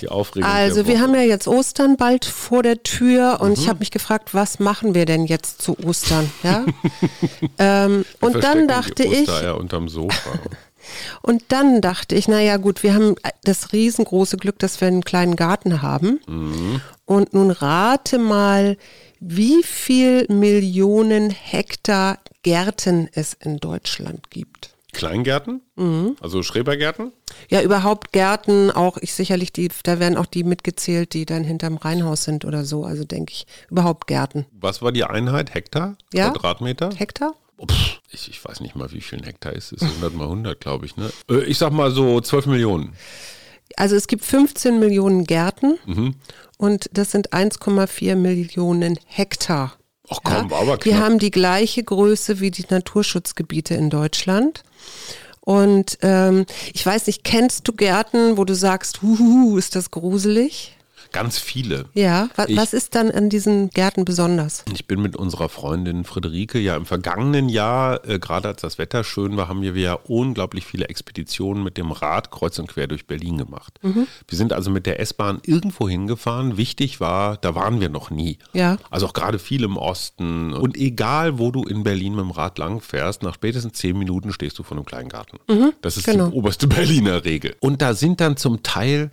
Die 0.00 0.08
Aufregung. 0.08 0.50
Also 0.50 0.86
wir 0.86 1.00
haben 1.00 1.14
ja 1.14 1.22
jetzt 1.22 1.46
Ostern 1.46 1.96
bald 1.96 2.24
vor 2.24 2.62
der 2.62 2.82
Tür 2.82 3.38
und 3.40 3.50
mhm. 3.50 3.54
ich 3.54 3.68
habe 3.68 3.78
mich 3.78 3.90
gefragt, 3.90 4.34
was 4.34 4.58
machen 4.58 4.94
wir 4.94 5.06
denn 5.06 5.26
jetzt 5.26 5.62
zu 5.62 5.78
Ostern? 5.84 6.30
Ja? 6.42 6.66
ähm, 7.58 8.04
und 8.20 8.42
dann 8.42 8.68
dachte 8.68 9.04
ich. 9.04 9.28
unterm 9.54 9.88
Sofa. 9.88 10.30
Und 11.22 11.44
dann 11.48 11.80
dachte 11.80 12.14
ich, 12.14 12.28
naja 12.28 12.56
gut, 12.56 12.82
wir 12.82 12.94
haben 12.94 13.14
das 13.44 13.72
riesengroße 13.72 14.36
Glück, 14.36 14.58
dass 14.58 14.80
wir 14.80 14.88
einen 14.88 15.04
kleinen 15.04 15.36
Garten 15.36 15.82
haben. 15.82 16.20
Mhm. 16.26 16.80
Und 17.04 17.34
nun 17.34 17.50
rate 17.50 18.18
mal, 18.18 18.76
wie 19.20 19.62
viel 19.62 20.26
Millionen 20.28 21.30
Hektar 21.30 22.18
Gärten 22.42 23.08
es 23.12 23.34
in 23.34 23.58
Deutschland 23.58 24.30
gibt. 24.30 24.74
Kleingärten? 24.94 25.60
Mhm. 25.76 26.16
Also 26.20 26.42
Schrebergärten? 26.42 27.12
Ja, 27.50 27.60
überhaupt 27.60 28.12
Gärten, 28.12 28.70
auch 28.70 28.96
ich 28.98 29.12
sicherlich 29.12 29.52
die, 29.52 29.68
da 29.82 29.98
werden 29.98 30.16
auch 30.16 30.26
die 30.26 30.44
mitgezählt, 30.44 31.12
die 31.12 31.26
dann 31.26 31.44
hinterm 31.44 31.76
Rheinhaus 31.76 32.24
sind 32.24 32.44
oder 32.44 32.64
so. 32.64 32.84
Also 32.84 33.04
denke 33.04 33.32
ich, 33.32 33.46
überhaupt 33.70 34.06
Gärten. 34.06 34.46
Was 34.52 34.80
war 34.80 34.92
die 34.92 35.04
Einheit? 35.04 35.52
Hektar? 35.52 35.96
Ja? 36.12 36.30
Quadratmeter? 36.30 36.90
Hektar? 36.94 37.34
Ich, 38.10 38.28
ich, 38.28 38.44
weiß 38.44 38.60
nicht 38.60 38.76
mal, 38.76 38.92
wie 38.92 39.00
viel 39.00 39.24
Hektar 39.24 39.52
ist 39.52 39.72
es. 39.72 39.82
100 39.82 40.14
mal 40.14 40.24
100, 40.24 40.60
glaube 40.60 40.86
ich. 40.86 40.96
Ne? 40.96 41.10
Äh, 41.30 41.44
ich 41.44 41.58
sag 41.58 41.72
mal 41.72 41.90
so 41.90 42.20
12 42.20 42.46
Millionen. 42.46 42.94
Also 43.76 43.96
es 43.96 44.06
gibt 44.06 44.24
15 44.24 44.78
Millionen 44.78 45.24
Gärten 45.24 45.78
mhm. 45.86 46.14
und 46.58 46.88
das 46.92 47.10
sind 47.10 47.32
1,4 47.32 48.14
Millionen 48.14 48.98
Hektar. 49.06 49.76
Ach 50.08 50.18
komm, 50.22 50.50
ja, 50.50 50.56
aber 50.56 50.78
knapp. 50.78 50.80
Die 50.80 50.96
haben 50.96 51.18
die 51.18 51.30
gleiche 51.30 51.82
Größe 51.82 52.40
wie 52.40 52.50
die 52.50 52.66
Naturschutzgebiete 52.68 53.74
in 53.74 53.90
Deutschland. 53.90 54.62
Und 55.40 55.98
ähm, 56.02 56.46
ich 56.72 56.84
weiß 56.84 57.06
nicht, 57.06 57.24
kennst 57.24 57.68
du 57.68 57.72
Gärten, 57.72 58.36
wo 58.36 58.44
du 58.44 58.54
sagst, 58.54 59.02
huhuhu, 59.02 59.58
ist 59.58 59.76
das 59.76 59.90
gruselig? 59.90 60.73
Ganz 61.14 61.38
viele. 61.38 61.84
Ja, 61.94 62.28
was, 62.34 62.48
ich, 62.48 62.56
was 62.56 62.74
ist 62.74 62.96
dann 62.96 63.12
an 63.12 63.30
diesen 63.30 63.70
Gärten 63.70 64.04
besonders? 64.04 64.64
Ich 64.72 64.86
bin 64.86 65.00
mit 65.00 65.14
unserer 65.14 65.48
Freundin 65.48 66.04
Friederike 66.04 66.58
ja 66.58 66.76
im 66.76 66.86
vergangenen 66.86 67.48
Jahr, 67.48 68.04
äh, 68.08 68.18
gerade 68.18 68.48
als 68.48 68.62
das 68.62 68.78
Wetter 68.78 69.04
schön 69.04 69.36
war, 69.36 69.46
haben 69.46 69.62
wir 69.62 69.72
ja 69.74 69.94
unglaublich 69.94 70.66
viele 70.66 70.88
Expeditionen 70.88 71.62
mit 71.62 71.78
dem 71.78 71.92
Rad 71.92 72.32
kreuz 72.32 72.58
und 72.58 72.66
quer 72.66 72.88
durch 72.88 73.06
Berlin 73.06 73.38
gemacht. 73.38 73.78
Mhm. 73.82 74.08
Wir 74.26 74.36
sind 74.36 74.52
also 74.52 74.72
mit 74.72 74.86
der 74.86 74.98
S-Bahn 74.98 75.40
irgendwo 75.44 75.88
hingefahren. 75.88 76.56
Wichtig 76.56 76.98
war, 76.98 77.36
da 77.36 77.54
waren 77.54 77.80
wir 77.80 77.90
noch 77.90 78.10
nie. 78.10 78.38
Ja. 78.52 78.78
Also 78.90 79.06
auch 79.06 79.12
gerade 79.12 79.38
viel 79.38 79.62
im 79.62 79.76
Osten. 79.76 80.52
Und 80.52 80.76
egal, 80.76 81.38
wo 81.38 81.52
du 81.52 81.62
in 81.62 81.84
Berlin 81.84 82.16
mit 82.16 82.24
dem 82.24 82.32
Rad 82.32 82.58
langfährst, 82.58 83.22
nach 83.22 83.34
spätestens 83.34 83.74
zehn 83.74 83.96
Minuten 83.96 84.32
stehst 84.32 84.58
du 84.58 84.64
vor 84.64 84.76
einem 84.76 84.84
kleinen 84.84 85.10
Garten. 85.10 85.38
Mhm, 85.48 85.74
das 85.80 85.96
ist 85.96 86.06
genau. 86.06 86.26
die 86.26 86.34
oberste 86.34 86.66
Berliner 86.68 87.24
Regel. 87.24 87.54
Und 87.60 87.82
da 87.82 87.94
sind 87.94 88.20
dann 88.20 88.36
zum 88.36 88.64
Teil 88.64 89.12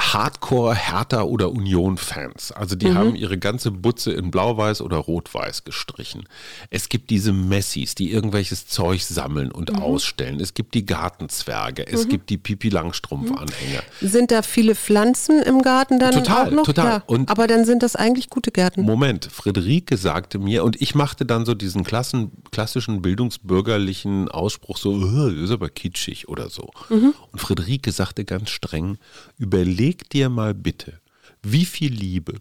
Hardcore 0.00 0.74
Hertha 0.74 1.22
oder 1.22 1.50
Union 1.50 1.96
Fans. 1.96 2.52
Also 2.52 2.74
die 2.74 2.88
mhm. 2.88 2.94
haben 2.98 3.14
ihre 3.14 3.38
ganze 3.38 3.70
Butze 3.70 4.12
in 4.12 4.30
blau-weiß 4.30 4.80
oder 4.82 4.96
rot-weiß 4.96 5.64
gestrichen. 5.64 6.24
Es 6.70 6.88
gibt 6.88 7.10
diese 7.10 7.32
Messis, 7.32 7.94
die 7.94 8.10
irgendwelches 8.10 8.66
Zeug 8.66 9.02
sammeln 9.04 9.52
und 9.52 9.72
mhm. 9.72 9.80
ausstellen. 9.80 10.40
Es 10.40 10.54
gibt 10.54 10.74
die 10.74 10.86
Gartenzwerge. 10.86 11.86
Es 11.86 12.04
mhm. 12.04 12.08
gibt 12.08 12.30
die 12.30 12.38
Pipi 12.38 12.68
Langstrumpf 12.68 13.30
Anhänger. 13.30 13.82
Sind 14.00 14.30
da 14.30 14.42
viele 14.42 14.74
Pflanzen 14.74 15.42
im 15.42 15.62
Garten 15.62 15.98
dann 15.98 16.12
total, 16.12 16.48
auch 16.48 16.50
noch? 16.50 16.64
Total. 16.64 16.86
Ja. 16.86 17.02
Und 17.06 17.28
Aber 17.28 17.46
dann 17.46 17.64
sind 17.64 17.82
das 17.82 17.96
eigentlich 17.96 18.30
gute 18.30 18.50
Gärten. 18.50 18.82
Moment, 18.82 19.26
Friederike 19.26 19.96
sagte 19.96 20.38
mir 20.38 20.64
und 20.64 20.80
ich 20.80 20.94
machte 20.94 21.26
dann 21.26 21.44
so 21.44 21.54
diesen 21.54 21.84
Klassen, 21.84 22.32
klassischen 22.50 23.02
bildungsbürgerlichen 23.02 24.28
Ausspruch 24.28 24.78
so, 24.78 24.98
das 24.98 25.34
ist 25.34 25.50
aber 25.50 25.68
kitschig 25.68 26.28
oder 26.28 26.48
so. 26.48 26.70
Mhm. 26.88 27.14
Und 27.32 27.38
Friederike 27.38 27.92
sagte 27.92 28.24
ganz 28.24 28.50
streng, 28.50 28.98
überleg 29.38 29.89
überleg 29.90 30.08
dir 30.10 30.28
mal 30.28 30.54
bitte, 30.54 31.00
wie 31.42 31.64
viel 31.64 31.92
Liebe, 31.92 32.34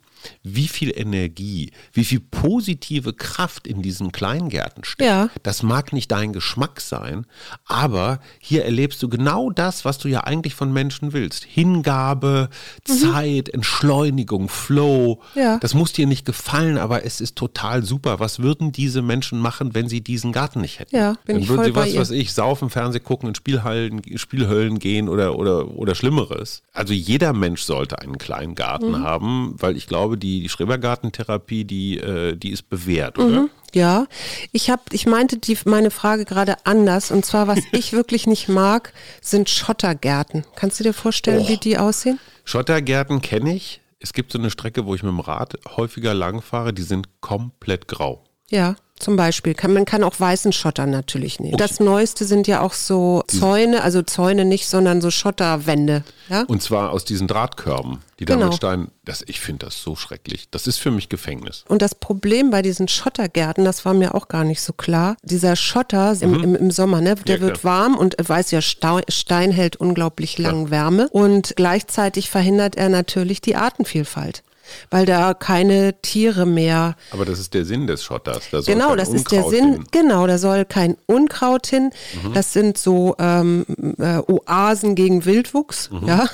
wie 0.44 0.68
viel 0.68 0.92
Energie, 0.96 1.72
wie 1.94 2.04
viel 2.06 2.20
positive 2.20 3.14
Kraft 3.14 3.68
in 3.68 3.82
diesen 3.82 4.12
Kleingärten 4.12 4.84
steckt. 4.84 5.08
Ja. 5.10 5.30
Das 5.44 5.64
mag 5.64 5.94
nicht 5.94 6.12
dein 6.12 6.34
Geschmack 6.34 6.82
sein, 6.82 7.26
aber 7.66 8.20
hier 8.40 8.66
erlebst 8.66 9.02
du 9.04 9.10
genau 9.10 9.50
das, 9.50 9.86
was 9.86 9.98
du 9.98 10.08
ja 10.08 10.22
eigentlich 10.26 10.56
von 10.56 10.72
Menschen 10.74 11.14
willst. 11.14 11.46
Hingabe, 11.46 12.50
Zeit, 12.84 13.50
Entschleunigung, 13.50 14.50
Flow. 14.50 15.22
Mhm. 15.36 15.42
Ja. 15.42 15.58
Das 15.60 15.74
muss 15.74 15.94
dir 15.94 16.08
nicht 16.08 16.26
gefallen, 16.26 16.78
aber 16.78 17.06
es 17.06 17.22
ist 17.22 17.36
total 17.36 17.84
super. 17.84 18.20
Was 18.20 18.40
würden 18.40 18.72
diese 18.72 19.02
Menschen 19.02 19.40
machen, 19.40 19.74
wenn 19.74 19.88
sie 19.88 20.02
diesen 20.02 20.32
Garten 20.32 20.62
nicht 20.62 20.80
hätten? 20.80 20.96
Ja, 20.96 21.16
Dann 21.26 21.48
würden 21.48 21.66
sie 21.66 21.76
was, 21.76 21.96
was 21.96 22.12
ich, 22.12 22.34
saufen, 22.34 22.70
Fernseh 22.70 23.00
gucken, 23.00 23.30
in 23.30 23.36
Spielhallen, 23.36 24.02
Spielhöllen 24.18 24.80
gehen 24.80 25.10
oder, 25.10 25.38
oder, 25.38 25.70
oder 25.78 25.96
Schlimmeres. 25.96 26.62
Also 26.74 26.94
jeder 26.94 27.34
Mensch 27.34 27.62
sollte 27.64 28.00
einen 28.00 28.18
kleinen 28.18 28.56
Garten 28.56 28.90
Mhm. 28.92 29.00
haben, 29.04 29.56
weil 29.58 29.76
ich 29.78 29.88
glaube, 29.88 30.09
die, 30.16 30.42
die 30.42 30.50
Schrebergartentherapie, 30.50 31.66
die, 31.66 31.98
äh, 31.98 32.36
die 32.36 32.52
ist 32.52 32.70
bewährt, 32.70 33.18
oder? 33.18 33.44
Mhm. 33.44 33.50
Ja, 33.74 34.08
ich 34.52 34.70
habe, 34.70 34.82
ich 34.92 35.06
meinte 35.06 35.38
die, 35.38 35.58
meine 35.66 35.92
Frage 35.92 36.26
gerade 36.26 36.58
anders. 36.66 37.12
Und 37.12 37.26
zwar, 37.26 37.48
was 37.48 37.60
ich 37.72 37.94
wirklich 37.94 38.28
nicht 38.28 38.50
mag, 38.50 38.94
sind 39.22 39.50
Schottergärten. 39.50 40.46
Kannst 40.56 40.80
du 40.80 40.84
dir 40.84 40.94
vorstellen, 40.94 41.48
wie 41.48 41.58
die 41.58 41.78
aussehen? 41.78 42.20
Schottergärten 42.46 43.22
kenne 43.22 43.56
ich. 43.56 43.82
Es 44.00 44.14
gibt 44.14 44.32
so 44.32 44.40
eine 44.40 44.50
Strecke, 44.50 44.86
wo 44.86 44.96
ich 44.96 45.04
mit 45.04 45.12
dem 45.12 45.20
Rad 45.20 45.60
häufiger 45.76 46.14
langfahre, 46.14 46.74
die 46.74 46.84
sind 46.84 47.22
komplett 47.22 47.88
grau. 47.88 48.24
Ja, 48.50 48.76
zum 49.00 49.16
Beispiel. 49.16 49.54
Kann, 49.54 49.74
man 49.74 49.86
kann 49.86 50.04
auch 50.04 50.20
weißen 50.20 50.52
Schotter 50.54 50.86
natürlich 50.86 51.40
nehmen. 51.40 51.58
Das 51.58 51.80
Neueste 51.80 52.26
sind 52.26 52.48
ja 52.48 52.62
auch 52.62 52.74
so 52.74 53.24
Zäune, 53.28 53.82
also 53.84 54.02
Zäune 54.02 54.46
nicht, 54.46 54.68
sondern 54.68 55.02
so 55.02 55.10
Schotterwände. 55.12 56.04
Ja? 56.30 56.44
Und 56.48 56.62
zwar 56.62 56.92
aus 56.92 57.06
diesen 57.06 57.28
Drahtkörben, 57.28 58.00
die 58.20 58.26
da 58.26 58.36
Genau. 58.36 58.48
mit 58.48 58.56
Steinen. 58.56 58.92
Das, 59.06 59.24
ich 59.26 59.40
finde 59.40 59.66
das 59.66 59.82
so 59.82 59.96
schrecklich. 59.96 60.50
Das 60.52 60.68
ist 60.68 60.78
für 60.78 60.92
mich 60.92 61.10
Gefängnis. 61.10 61.64
Und 61.68 61.82
das 61.82 61.96
Problem 61.96 62.52
bei 62.52 62.62
diesen 62.62 62.88
Schottergärten, 62.88 63.66
das 63.66 63.86
war 63.86 63.94
mir 63.96 64.14
auch 64.14 64.28
gar 64.28 64.44
nicht 64.44 64.62
so 64.62 64.74
klar. 64.74 65.16
Dieser 65.24 65.56
Schotter 65.56 66.16
im, 66.22 66.36
im, 66.44 66.56
im 66.56 66.72
Sommer, 66.72 67.02
ne, 67.02 67.16
der 67.16 67.38
Mhm. 67.38 67.42
Ja, 67.44 67.48
wird 67.48 67.64
warm 67.64 67.96
und 67.96 68.16
weiß 68.20 68.52
ja, 68.52 68.62
Stein 68.62 69.52
hält 69.52 69.78
unglaublich 69.78 70.38
lang 70.38 70.70
Wärme. 70.70 71.10
Und 71.10 71.54
gleichzeitig 71.56 72.30
verhindert 72.30 72.76
er 72.76 72.90
natürlich 72.90 73.42
die 73.42 73.56
Artenvielfalt. 73.56 74.44
Weil 74.90 75.06
da 75.06 75.34
keine 75.34 76.02
Tiere 76.02 76.46
mehr 76.46 76.96
Aber 77.12 77.26
das 77.26 77.40
ist 77.40 77.54
der 77.54 77.66
Sinn 77.66 77.88
des 77.88 78.04
Schotters. 78.04 78.44
Da 78.52 78.62
Genau, 78.62 78.96
das 78.96 79.10
ist 79.10 79.32
der 79.32 79.46
Unkraut 79.46 79.54
Sinn. 79.54 79.72
hin. 79.74 79.80
Mhm. 79.82 79.88
Genau, 79.92 80.28
da 80.28 80.38
soll 80.38 80.66
kein 80.66 80.98
Unkraut 81.06 81.68
hin. 81.68 81.92
Das 82.34 82.54
sind 82.54 82.78
so 82.78 83.16
ähm, 83.20 83.66
äh, 83.98 84.18
Oasen 84.28 84.96
gegen 84.96 85.26
Wildwuchs, 85.26 85.90
Mhm. 85.92 86.08
ja. 86.08 86.30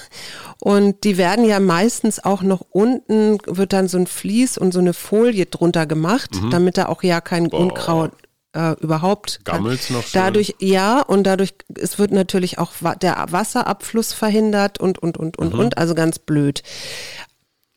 Und 0.60 1.04
die 1.04 1.18
werden 1.18 1.46
ja 1.46 1.60
meistens 1.60 2.24
auch 2.24 2.42
noch 2.42 2.62
unten 2.72 3.38
wird 3.46 3.74
dann 3.74 3.88
so 3.88 3.98
ein 3.98 4.08
Vlies 4.08 4.58
und 4.58 4.72
so 4.74 4.80
eine 4.80 4.94
Folie 4.94 5.46
drunter 5.46 5.86
gemacht, 5.86 6.42
Mhm. 6.42 6.50
damit 6.50 6.77
da 6.77 6.86
auch 6.88 7.04
ja 7.04 7.22
kein 7.22 7.48
Unkraut 7.48 8.12
äh, 8.54 8.72
überhaupt. 8.80 9.42
Gammelt's 9.44 9.89
noch 9.89 10.01
schön? 10.04 10.12
dadurch 10.22 10.56
ja 10.60 11.01
und 11.01 11.24
dadurch 11.24 11.56
es 11.77 12.00
wird 12.00 12.12
natürlich 12.12 12.58
auch 12.58 12.72
wa 12.80 12.96
der 12.96 13.25
Wasserabfluss 13.30 14.13
verhindert 14.13 14.80
und 14.80 14.98
und 14.98 15.18
und 15.18 15.38
Mhm. 15.38 15.46
und 15.46 15.54
und 15.60 15.77
also 15.77 15.94
ganz 15.94 16.20
blöd 16.20 16.63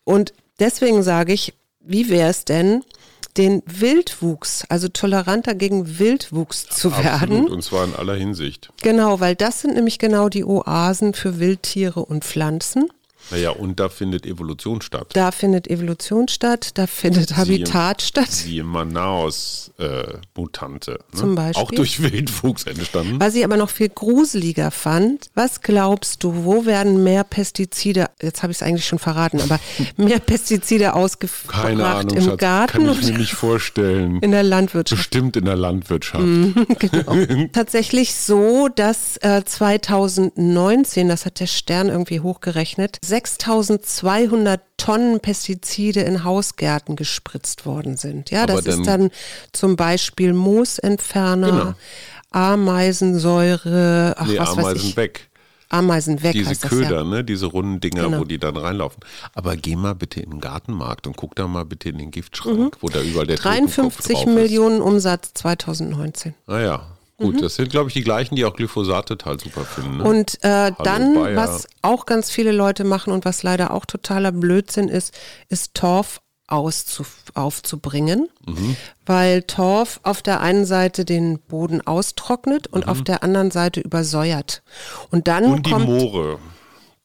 und 0.04 0.32
deswegen 0.58 1.02
sage 1.02 1.32
ich, 1.32 1.54
wie 1.80 2.08
wäre 2.08 2.30
es 2.30 2.44
denn, 2.44 2.82
den 3.36 3.62
Wildwuchs, 3.66 4.64
also 4.68 4.88
toleranter 4.88 5.54
gegen 5.54 5.98
Wildwuchs 5.98 6.66
zu 6.66 6.90
werden? 6.90 7.12
Absolut, 7.12 7.50
und 7.50 7.62
zwar 7.62 7.84
in 7.84 7.94
aller 7.94 8.14
Hinsicht. 8.14 8.70
Genau, 8.82 9.20
weil 9.20 9.36
das 9.36 9.60
sind 9.60 9.74
nämlich 9.74 9.98
genau 9.98 10.28
die 10.28 10.44
Oasen 10.44 11.14
für 11.14 11.38
Wildtiere 11.38 12.04
und 12.04 12.24
Pflanzen. 12.24 12.90
Naja, 13.30 13.50
und 13.50 13.78
da 13.80 13.88
findet 13.88 14.26
Evolution 14.26 14.80
statt. 14.80 15.08
Da 15.12 15.30
findet 15.30 15.68
Evolution 15.68 16.28
statt, 16.28 16.70
da 16.74 16.86
findet 16.86 17.36
Habitat 17.36 18.02
statt. 18.02 18.28
Die 18.46 18.62
Manaus-Mutante. 18.62 20.92
ne? 20.92 20.98
Zum 21.18 21.34
Beispiel. 21.34 21.62
Auch 21.62 21.70
durch 21.70 22.02
Wildwuchs 22.02 22.64
entstanden. 22.64 23.20
Was 23.20 23.34
ich 23.34 23.44
aber 23.44 23.56
noch 23.56 23.70
viel 23.70 23.88
gruseliger 23.88 24.70
fand, 24.70 25.30
was 25.34 25.60
glaubst 25.60 26.24
du, 26.24 26.44
wo 26.44 26.66
werden 26.66 27.02
mehr 27.04 27.24
Pestizide, 27.24 28.10
jetzt 28.22 28.42
habe 28.42 28.52
ich 28.52 28.58
es 28.58 28.62
eigentlich 28.62 28.86
schon 28.86 28.98
verraten, 28.98 29.40
aber 29.40 29.58
mehr 29.96 30.20
Pestizide 30.20 30.94
ausgebracht 30.94 31.48
Keine 31.48 31.86
Ahnung, 31.86 32.16
im 32.16 32.24
Schatz. 32.24 32.38
Garten 32.38 32.86
Kann 32.86 32.98
ich 33.00 33.06
mir 33.10 33.18
nicht 33.18 33.34
vorstellen. 33.34 34.18
in 34.20 34.30
der 34.30 34.42
Landwirtschaft? 34.42 35.00
Bestimmt 35.00 35.36
in 35.36 35.44
der 35.44 35.56
Landwirtschaft. 35.56 36.18
Genau. 36.78 37.46
Tatsächlich 37.52 38.14
so, 38.14 38.68
dass 38.68 39.16
äh, 39.18 39.42
2019, 39.44 41.08
das 41.08 41.26
hat 41.26 41.40
der 41.40 41.46
Stern 41.46 41.88
irgendwie 41.88 42.20
hochgerechnet, 42.20 42.98
6200 43.26 44.60
Tonnen 44.76 45.20
Pestizide 45.20 46.00
in 46.00 46.24
Hausgärten 46.24 46.96
gespritzt 46.96 47.66
worden 47.66 47.96
sind. 47.96 48.30
Ja, 48.30 48.44
Aber 48.44 48.60
das 48.62 48.66
ist 48.76 48.86
dann 48.86 49.10
zum 49.52 49.76
Beispiel 49.76 50.32
Moosentferner, 50.32 51.50
Genau. 51.50 51.74
Ameisensäure, 52.30 54.14
ach 54.16 54.26
Nee, 54.26 54.38
was 54.38 54.56
weiß 54.56 54.64
Ameisen 54.64 54.88
ich. 54.90 54.96
weg. 54.96 55.28
Ameisen 55.70 56.22
weg 56.22 56.32
Diese 56.32 56.48
heißt 56.50 56.64
das 56.64 56.70
Köder, 56.70 56.96
ja. 56.98 57.04
ne? 57.04 57.22
diese 57.24 57.44
runden 57.46 57.78
Dinger, 57.80 58.04
Genau. 58.04 58.20
wo 58.20 58.24
die 58.24 58.38
dann 58.38 58.56
reinlaufen. 58.56 59.00
Aber 59.34 59.54
geh 59.56 59.76
mal 59.76 59.94
bitte 59.94 60.20
in 60.20 60.30
den 60.30 60.40
Gartenmarkt 60.40 61.06
und 61.06 61.16
guck 61.16 61.34
da 61.34 61.46
mal 61.46 61.64
bitte 61.66 61.90
in 61.90 61.98
den 61.98 62.10
Giftschrank, 62.10 62.78
wo 62.80 62.88
da 62.88 63.02
überall 63.02 63.26
der 63.26 63.36
Totenkopf 63.36 63.74
53 63.74 64.16
drauf 64.16 64.26
Mhm. 64.26 64.34
Millionen 64.34 64.80
Umsatz 64.80 65.34
2019. 65.34 66.32
Ist. 66.32 66.48
Naja, 66.48 66.86
gut, 67.18 67.42
das 67.42 67.56
sind, 67.56 67.68
glaube 67.70 67.88
ich, 67.88 67.94
die 67.94 68.02
gleichen, 68.02 68.34
die 68.36 68.44
auch 68.44 68.54
Glyphosat 68.56 69.06
total 69.06 69.38
super 69.38 69.64
finden. 69.64 69.98
Ne? 69.98 70.04
Mhm. 70.04 70.08
Und 70.08 70.44
äh, 70.44 70.72
dann, 70.82 71.14
Bayer. 71.14 71.36
was 71.36 71.66
auch 71.82 72.06
ganz 72.06 72.30
viele 72.30 72.52
Leute 72.52 72.84
machen 72.84 73.12
und 73.12 73.24
was 73.24 73.42
leider 73.42 73.72
auch 73.72 73.84
totaler 73.84 74.32
Blödsinn 74.32 74.88
ist, 74.88 75.12
ist 75.48 75.74
Torf 75.74 76.20
aufzubringen, 77.34 78.28
Mhm. 78.46 78.76
weil 79.06 79.42
Torf 79.42 80.00
auf 80.02 80.22
der 80.22 80.40
einen 80.40 80.64
Seite 80.64 81.04
den 81.04 81.38
Boden 81.40 81.86
austrocknet 81.86 82.66
und 82.68 82.86
Mhm. 82.86 82.90
auf 82.92 83.02
der 83.02 83.22
anderen 83.22 83.50
Seite 83.50 83.80
übersäuert. 83.80 84.62
Und 85.10 85.28
dann 85.28 85.44
und 85.44 85.66
die 85.66 85.70
kommt 85.70 85.86
Moore 85.86 86.38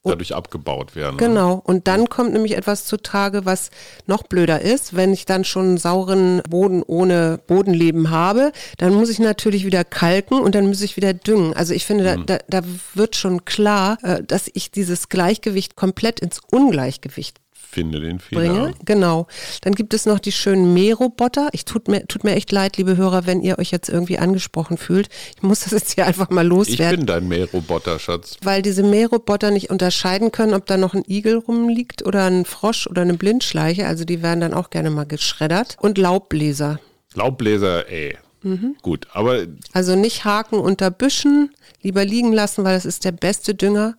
dadurch 0.03 0.35
abgebaut 0.35 0.95
werden. 0.95 1.15
ne? 1.15 1.21
Genau, 1.27 1.61
und 1.63 1.87
dann 1.87 2.09
kommt 2.09 2.33
nämlich 2.33 2.57
etwas 2.57 2.85
zutage, 2.85 3.45
was 3.45 3.69
noch 4.05 4.23
blöder 4.23 4.61
ist. 4.61 4.95
Wenn 4.95 5.13
ich 5.13 5.25
dann 5.25 5.43
schon 5.45 5.65
einen 5.65 5.77
sauren 5.77 6.41
Boden 6.49 6.83
ohne 6.83 7.39
Bodenleben 7.47 8.09
habe, 8.09 8.51
dann 8.77 8.93
muss 8.93 9.09
ich 9.09 9.19
natürlich 9.19 9.65
wieder 9.65 9.83
kalken 9.83 10.39
und 10.39 10.55
dann 10.55 10.67
muss 10.67 10.81
ich 10.81 10.97
wieder 10.97 11.13
düngen. 11.13 11.53
Also 11.53 11.73
ich 11.73 11.85
finde, 11.85 12.03
Mhm. 12.17 12.25
da, 12.25 12.37
da, 12.49 12.61
da 12.61 12.67
wird 12.93 13.15
schon 13.15 13.45
klar, 13.45 13.97
äh, 14.03 14.23
dass 14.23 14.49
ich 14.53 14.71
dieses 14.71 15.09
Gleichgewicht 15.09 15.75
komplett 15.75 16.19
ins 16.19 16.39
Ungleichgewicht 16.51 17.37
Finde 17.73 17.99
den 17.99 18.19
Fehler. 18.19 18.41
bringe. 18.41 18.73
Genau. 18.86 19.25
Dann 19.62 19.73
gibt 19.73 19.95
es 19.95 20.05
noch 20.05 20.19
die 20.19 20.31
schönen 20.31 20.75
Mähroboter. 20.75 21.49
Ich 21.53 21.65
tut 21.65 21.88
mir, 21.88 22.05
tut 22.07 22.23
mir 22.23 22.36
echt 22.36 22.51
leid, 22.51 22.77
liebe 22.77 22.97
Hörer, 22.97 23.25
wenn 23.25 23.41
ihr 23.41 23.57
euch 23.57 23.71
jetzt 23.71 23.89
irgendwie 23.89 24.19
angesprochen 24.19 24.77
fühlt. 24.77 25.09
Ich 25.36 25.41
muss 25.41 25.62
das 25.62 25.71
jetzt 25.71 25.95
hier 25.95 26.05
einfach 26.05 26.29
mal 26.29 26.43
Ich 26.43 26.49
loswerden 26.49 26.97
bin 26.97 27.05
dein 27.07 27.27
Mähroboter, 27.27 27.97
Schatz. 27.97 28.38
weil 28.43 28.62
diese 28.62 28.83
Mähroboter 28.83 29.49
nicht 29.49 29.71
unterscheiden 29.71 30.31
können, 30.31 30.53
ob 30.53 30.67
da 30.67 30.77
noch 30.77 30.93
ein 30.93 31.03
Igel 31.07 31.38
rumliegt 31.38 32.05
oder 32.05 32.25
ein 32.25 32.45
Frosch 32.45 32.86
oder 32.86 33.01
eine 33.01 33.15
Blindschleiche. 33.15 33.88
Also 33.88 34.05
die 34.05 34.21
werden 34.21 34.41
dann 34.41 34.53
auch 34.53 34.69
gerne 34.69 34.91
mal 34.91 35.05
geschreddert. 35.05 35.75
Und 35.79 35.97
Laubbläser. 35.97 36.79
Laubbläser, 37.15 37.89
ey. 37.89 38.17
Mhm. 38.43 38.75
Gut, 38.82 39.08
aber 39.13 39.45
Also 39.71 39.95
nicht 39.95 40.25
haken 40.25 40.60
unter 40.60 40.91
Büschen, 40.91 41.53
lieber 41.82 42.06
liegen 42.06 42.34
lassen, 42.34 42.63
weil 42.63 42.75
das 42.75 42.86
ist 42.86 43.06
der 43.06 43.12
beste 43.12 43.56
Dünger. 43.56 43.95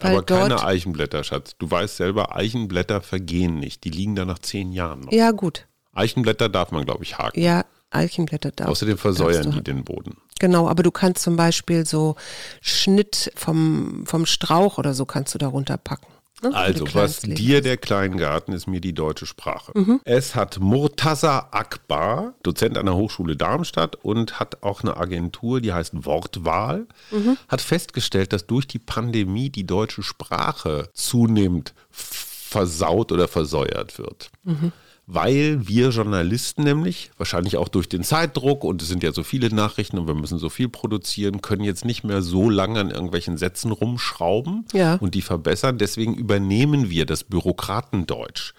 Aber 0.00 0.22
keine. 0.22 0.64
Eichenblätter, 0.64 1.22
Schatz. 1.24 1.54
Du 1.58 1.70
weißt 1.70 1.96
selber, 1.98 2.34
Eichenblätter 2.34 3.00
vergehen 3.02 3.58
nicht. 3.58 3.84
Die 3.84 3.90
liegen 3.90 4.16
da 4.16 4.24
nach 4.24 4.38
zehn 4.38 4.72
Jahren 4.72 5.00
noch. 5.00 5.12
Ja, 5.12 5.30
gut. 5.30 5.66
Eichenblätter 5.92 6.48
darf 6.48 6.70
man, 6.72 6.84
glaube 6.84 7.04
ich, 7.04 7.18
haken. 7.18 7.38
Ja, 7.38 7.64
Eichenblätter 7.90 8.50
darf. 8.50 8.68
Außerdem 8.68 8.94
darfst 8.94 9.02
versäuern 9.02 9.50
die 9.52 9.62
den 9.62 9.84
Boden. 9.84 10.16
Genau, 10.38 10.68
aber 10.68 10.82
du 10.82 10.90
kannst 10.90 11.22
zum 11.22 11.36
Beispiel 11.36 11.86
so 11.86 12.16
Schnitt 12.60 13.30
vom, 13.36 14.04
vom 14.06 14.26
Strauch 14.26 14.78
oder 14.78 14.94
so 14.94 15.04
kannst 15.04 15.34
du 15.34 15.38
darunter 15.38 15.76
packen. 15.76 16.06
Ne? 16.42 16.54
Also, 16.54 16.86
was 16.94 17.20
dir 17.20 17.60
der 17.60 17.76
Kleingarten 17.76 18.52
ist 18.52 18.66
mir 18.66 18.80
die 18.80 18.92
deutsche 18.92 19.26
Sprache. 19.26 19.72
Mhm. 19.74 20.00
Es 20.04 20.34
hat 20.34 20.58
Murtaza 20.60 21.48
Akbar, 21.52 22.34
Dozent 22.42 22.76
an 22.76 22.86
der 22.86 22.96
Hochschule 22.96 23.36
Darmstadt 23.36 23.96
und 23.96 24.40
hat 24.40 24.62
auch 24.62 24.82
eine 24.82 24.96
Agentur, 24.96 25.60
die 25.60 25.72
heißt 25.72 26.04
Wortwahl, 26.04 26.86
Mhm. 27.10 27.36
hat 27.48 27.60
festgestellt, 27.60 28.32
dass 28.32 28.46
durch 28.46 28.66
die 28.66 28.78
Pandemie 28.78 29.50
die 29.50 29.66
deutsche 29.66 30.02
Sprache 30.02 30.88
zunehmend 30.92 31.74
versaut 31.90 33.12
oder 33.12 33.28
versäuert 33.28 33.98
wird. 33.98 34.30
Mhm. 34.44 34.72
Weil 35.14 35.68
wir 35.68 35.90
Journalisten 35.90 36.62
nämlich, 36.62 37.10
wahrscheinlich 37.18 37.58
auch 37.58 37.68
durch 37.68 37.86
den 37.88 38.02
Zeitdruck 38.02 38.64
und 38.64 38.80
es 38.80 38.88
sind 38.88 39.02
ja 39.02 39.12
so 39.12 39.22
viele 39.22 39.54
Nachrichten 39.54 39.98
und 39.98 40.06
wir 40.06 40.14
müssen 40.14 40.38
so 40.38 40.48
viel 40.48 40.70
produzieren, 40.70 41.42
können 41.42 41.64
jetzt 41.64 41.84
nicht 41.84 42.02
mehr 42.02 42.22
so 42.22 42.48
lange 42.48 42.80
an 42.80 42.90
irgendwelchen 42.90 43.36
Sätzen 43.36 43.72
rumschrauben 43.72 44.64
Ja. 44.72 44.94
und 44.96 45.14
die 45.14 45.20
verbessern. 45.20 45.76
Deswegen 45.76 46.14
übernehmen 46.14 46.88
wir 46.88 47.04
das 47.04 47.24
Bürokratendeutsch. 47.24 48.54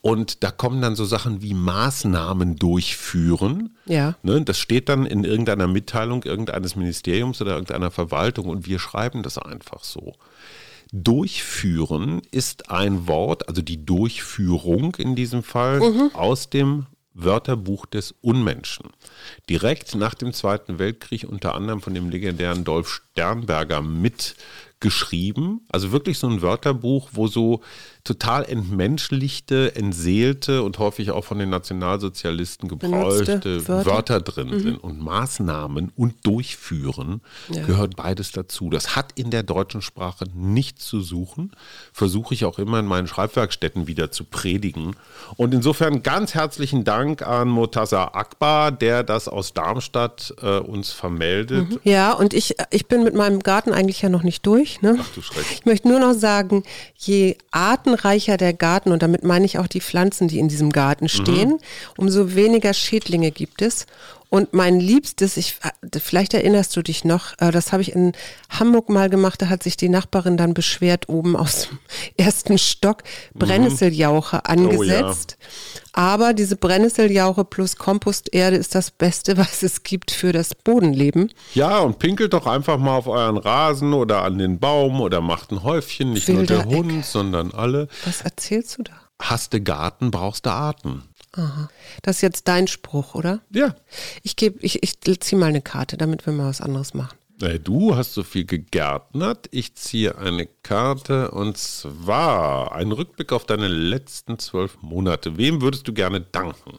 Und 0.00 0.42
da 0.42 0.50
kommen 0.50 0.80
dann 0.80 0.96
so 0.96 1.04
Sachen 1.04 1.42
wie 1.42 1.52
Maßnahmen 1.54 2.56
durchführen. 2.56 3.76
Ja. 3.84 4.14
Ne, 4.22 4.40
das 4.42 4.58
steht 4.58 4.88
dann 4.88 5.04
in 5.04 5.24
irgendeiner 5.24 5.66
Mitteilung 5.66 6.22
irgendeines 6.24 6.76
Ministeriums 6.76 7.40
oder 7.42 7.52
irgendeiner 7.52 7.90
Verwaltung 7.90 8.46
und 8.46 8.66
wir 8.66 8.78
schreiben 8.78 9.22
das 9.22 9.36
einfach 9.36 9.84
so. 9.84 10.14
Durchführen 10.92 12.22
ist 12.30 12.70
ein 12.70 13.06
Wort, 13.06 13.48
also 13.48 13.62
die 13.62 13.84
Durchführung 13.84 14.96
in 14.96 15.14
diesem 15.14 15.42
Fall, 15.42 15.80
mhm. 15.80 16.10
aus 16.14 16.50
dem 16.50 16.86
Wörterbuch 17.14 17.86
des 17.86 18.14
Unmenschen. 18.20 18.90
Direkt 19.48 19.94
nach 19.94 20.14
dem 20.14 20.32
Zweiten 20.32 20.78
Weltkrieg 20.78 21.26
unter 21.28 21.54
anderem 21.54 21.80
von 21.80 21.94
dem 21.94 22.08
legendären 22.08 22.64
Dolf 22.64 23.02
Sternberger 23.12 23.82
mitgeschrieben. 23.82 25.66
Also 25.68 25.92
wirklich 25.92 26.18
so 26.18 26.28
ein 26.28 26.42
Wörterbuch, 26.42 27.10
wo 27.12 27.26
so 27.26 27.62
total 28.04 28.44
entmenschlichte, 28.44 29.74
entseelte 29.74 30.62
und 30.62 30.78
häufig 30.78 31.10
auch 31.10 31.24
von 31.24 31.38
den 31.38 31.50
Nationalsozialisten 31.50 32.68
gebräuchte 32.68 33.66
Wörter. 33.68 33.86
Wörter. 33.86 34.20
drin 34.20 34.48
mhm. 34.48 34.60
sind. 34.60 34.76
Und 34.76 35.00
Maßnahmen 35.00 35.92
und 35.96 36.14
Durchführen 36.26 37.20
ja. 37.48 37.64
gehört 37.64 37.96
beides 37.96 38.32
dazu. 38.32 38.70
Das 38.70 38.96
hat 38.96 39.12
in 39.18 39.30
der 39.30 39.42
deutschen 39.42 39.82
Sprache 39.82 40.24
nichts 40.34 40.86
zu 40.86 41.00
suchen. 41.00 41.52
Versuche 41.92 42.34
ich 42.34 42.44
auch 42.44 42.58
immer 42.58 42.80
in 42.80 42.86
meinen 42.86 43.06
Schreibwerkstätten 43.06 43.86
wieder 43.86 44.10
zu 44.10 44.24
predigen. 44.24 44.96
Und 45.36 45.54
insofern 45.54 46.02
ganz 46.02 46.34
herzlichen 46.34 46.84
Dank 46.84 47.22
an 47.22 47.48
Murtaza 47.48 48.10
Akbar, 48.14 48.72
der 48.72 49.02
das 49.02 49.28
aus 49.28 49.52
Darmstadt 49.52 50.34
äh, 50.42 50.58
uns 50.58 50.90
vermeldet. 50.90 51.70
Mhm. 51.70 51.80
Ja, 51.84 52.12
und 52.12 52.34
ich, 52.34 52.56
ich 52.70 52.86
bin 52.86 53.04
mit 53.04 53.14
meinem 53.14 53.40
Garten 53.40 53.72
eigentlich 53.72 54.02
ja 54.02 54.08
noch 54.08 54.22
nicht 54.22 54.46
durch. 54.46 54.80
Ne? 54.82 54.98
Ach 55.00 55.08
du 55.14 55.22
Schreck. 55.22 55.44
Ich 55.52 55.66
möchte 55.66 55.88
nur 55.88 56.00
noch 56.00 56.14
sagen, 56.14 56.62
je 56.96 57.36
Arten 57.50 57.89
artenreicher 57.90 58.36
der 58.36 58.52
Garten, 58.52 58.92
und 58.92 59.02
damit 59.02 59.24
meine 59.24 59.44
ich 59.44 59.58
auch 59.58 59.66
die 59.66 59.80
Pflanzen, 59.80 60.28
die 60.28 60.38
in 60.38 60.48
diesem 60.48 60.70
Garten 60.70 61.08
stehen, 61.08 61.50
mhm. 61.50 61.58
umso 61.96 62.34
weniger 62.34 62.72
Schädlinge 62.72 63.30
gibt 63.30 63.62
es. 63.62 63.86
Und 64.30 64.54
mein 64.54 64.78
Liebstes, 64.78 65.36
ich, 65.36 65.58
vielleicht 66.00 66.34
erinnerst 66.34 66.76
du 66.76 66.82
dich 66.82 67.04
noch, 67.04 67.32
äh, 67.40 67.50
das 67.50 67.72
habe 67.72 67.82
ich 67.82 67.92
in 67.92 68.12
Hamburg 68.48 68.88
mal 68.88 69.10
gemacht, 69.10 69.42
da 69.42 69.48
hat 69.48 69.64
sich 69.64 69.76
die 69.76 69.88
Nachbarin 69.88 70.36
dann 70.36 70.54
beschwert, 70.54 71.08
oben 71.08 71.36
aus 71.36 71.68
dem 71.68 71.78
ersten 72.16 72.56
Stock 72.56 73.02
Brennnesseljauche 73.34 74.44
angesetzt. 74.46 75.36
Oh, 75.36 75.42
ja. 75.42 75.80
Aber 75.92 76.32
diese 76.32 76.54
Brennnesseljauche 76.54 77.44
plus 77.44 77.74
Komposterde 77.74 78.56
ist 78.56 78.76
das 78.76 78.92
Beste, 78.92 79.36
was 79.36 79.64
es 79.64 79.82
gibt 79.82 80.12
für 80.12 80.30
das 80.32 80.54
Bodenleben. 80.54 81.32
Ja, 81.54 81.80
und 81.80 81.98
pinkelt 81.98 82.32
doch 82.32 82.46
einfach 82.46 82.78
mal 82.78 82.96
auf 82.96 83.08
euren 83.08 83.36
Rasen 83.36 83.92
oder 83.92 84.22
an 84.22 84.38
den 84.38 84.60
Baum 84.60 85.00
oder 85.00 85.20
macht 85.20 85.50
ein 85.50 85.64
Häufchen, 85.64 86.12
nicht 86.12 86.28
Wilder 86.28 86.38
nur 86.38 86.46
der 86.46 86.64
Hund, 86.66 86.92
Eck. 87.00 87.04
sondern 87.04 87.50
alle. 87.50 87.88
Was 88.04 88.22
erzählst 88.22 88.78
du 88.78 88.84
da? 88.84 88.92
Hast 89.20 89.52
du 89.52 89.60
Garten, 89.60 90.12
brauchst 90.12 90.46
du 90.46 90.50
Arten. 90.50 91.02
Aha. 91.32 91.70
Das 92.02 92.16
ist 92.16 92.22
jetzt 92.22 92.48
dein 92.48 92.66
Spruch, 92.66 93.14
oder? 93.14 93.40
Ja. 93.50 93.74
Ich 94.22 94.36
gebe, 94.36 94.58
ich, 94.60 94.82
ich 94.82 95.20
ziehe 95.20 95.38
mal 95.38 95.46
eine 95.46 95.62
Karte, 95.62 95.96
damit 95.96 96.26
wir 96.26 96.32
mal 96.32 96.48
was 96.48 96.60
anderes 96.60 96.94
machen. 96.94 97.16
Du 97.64 97.96
hast 97.96 98.12
so 98.12 98.22
viel 98.22 98.44
gegärtnert. 98.44 99.48
Ich 99.50 99.74
ziehe 99.74 100.18
eine 100.18 100.46
Karte 100.62 101.30
und 101.30 101.56
zwar 101.56 102.72
ein 102.72 102.92
Rückblick 102.92 103.32
auf 103.32 103.46
deine 103.46 103.66
letzten 103.66 104.38
zwölf 104.38 104.82
Monate. 104.82 105.38
Wem 105.38 105.62
würdest 105.62 105.88
du 105.88 105.94
gerne 105.94 106.20
danken? 106.20 106.78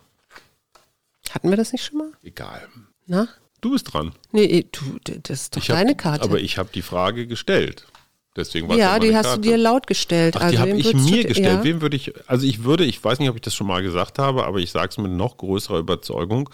Hatten 1.31 1.49
wir 1.49 1.57
das 1.57 1.71
nicht 1.71 1.83
schon 1.83 1.97
mal? 1.97 2.11
Egal. 2.21 2.67
Na? 3.07 3.27
Du 3.61 3.71
bist 3.71 3.91
dran. 3.91 4.13
Nee, 4.31 4.67
du, 4.71 4.99
das 5.03 5.43
ist 5.43 5.55
doch 5.55 5.61
ich 5.61 5.67
deine 5.67 5.91
hab, 5.91 5.97
Karte. 5.97 6.23
Aber 6.23 6.39
ich 6.39 6.59
habe 6.59 6.69
die 6.73 6.83
Frage 6.83 7.25
gestellt. 7.25 7.87
Deswegen 8.35 8.69
war 8.69 8.77
ja, 8.77 8.97
die 8.97 9.13
hast 9.13 9.25
Karte. 9.25 9.41
du 9.41 9.49
dir 9.49 9.57
laut 9.57 9.87
gestellt. 9.87 10.37
Ach, 10.37 10.43
also 10.43 10.55
die 10.55 10.59
habe 10.59 10.71
ich 10.71 10.93
mir 10.93 11.25
gestellt. 11.25 11.47
Ja. 11.47 11.63
Wem 11.63 11.81
würde 11.81 11.97
ich, 11.97 12.13
also 12.29 12.47
ich 12.47 12.63
würde, 12.63 12.85
ich 12.85 13.03
weiß 13.03 13.19
nicht, 13.19 13.29
ob 13.29 13.35
ich 13.35 13.41
das 13.41 13.53
schon 13.53 13.67
mal 13.67 13.81
gesagt 13.83 14.19
habe, 14.19 14.45
aber 14.45 14.59
ich 14.59 14.71
sage 14.71 14.89
es 14.89 14.97
mit 14.97 15.11
noch 15.11 15.35
größerer 15.35 15.79
Überzeugung, 15.79 16.49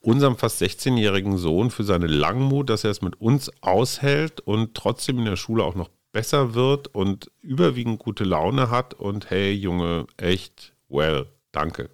unserem 0.00 0.36
fast 0.36 0.60
16-jährigen 0.60 1.38
Sohn 1.38 1.70
für 1.70 1.84
seine 1.84 2.08
Langmut, 2.08 2.68
dass 2.68 2.82
er 2.82 2.90
es 2.90 3.00
mit 3.00 3.20
uns 3.20 3.50
aushält 3.62 4.40
und 4.40 4.74
trotzdem 4.74 5.18
in 5.18 5.24
der 5.24 5.36
Schule 5.36 5.62
auch 5.62 5.76
noch 5.76 5.90
besser 6.12 6.54
wird 6.54 6.88
und 6.88 7.30
überwiegend 7.40 8.00
gute 8.00 8.24
Laune 8.24 8.70
hat 8.70 8.94
und 8.94 9.30
hey 9.30 9.52
Junge, 9.52 10.06
echt 10.16 10.72
well, 10.88 11.26
danke. 11.52 11.90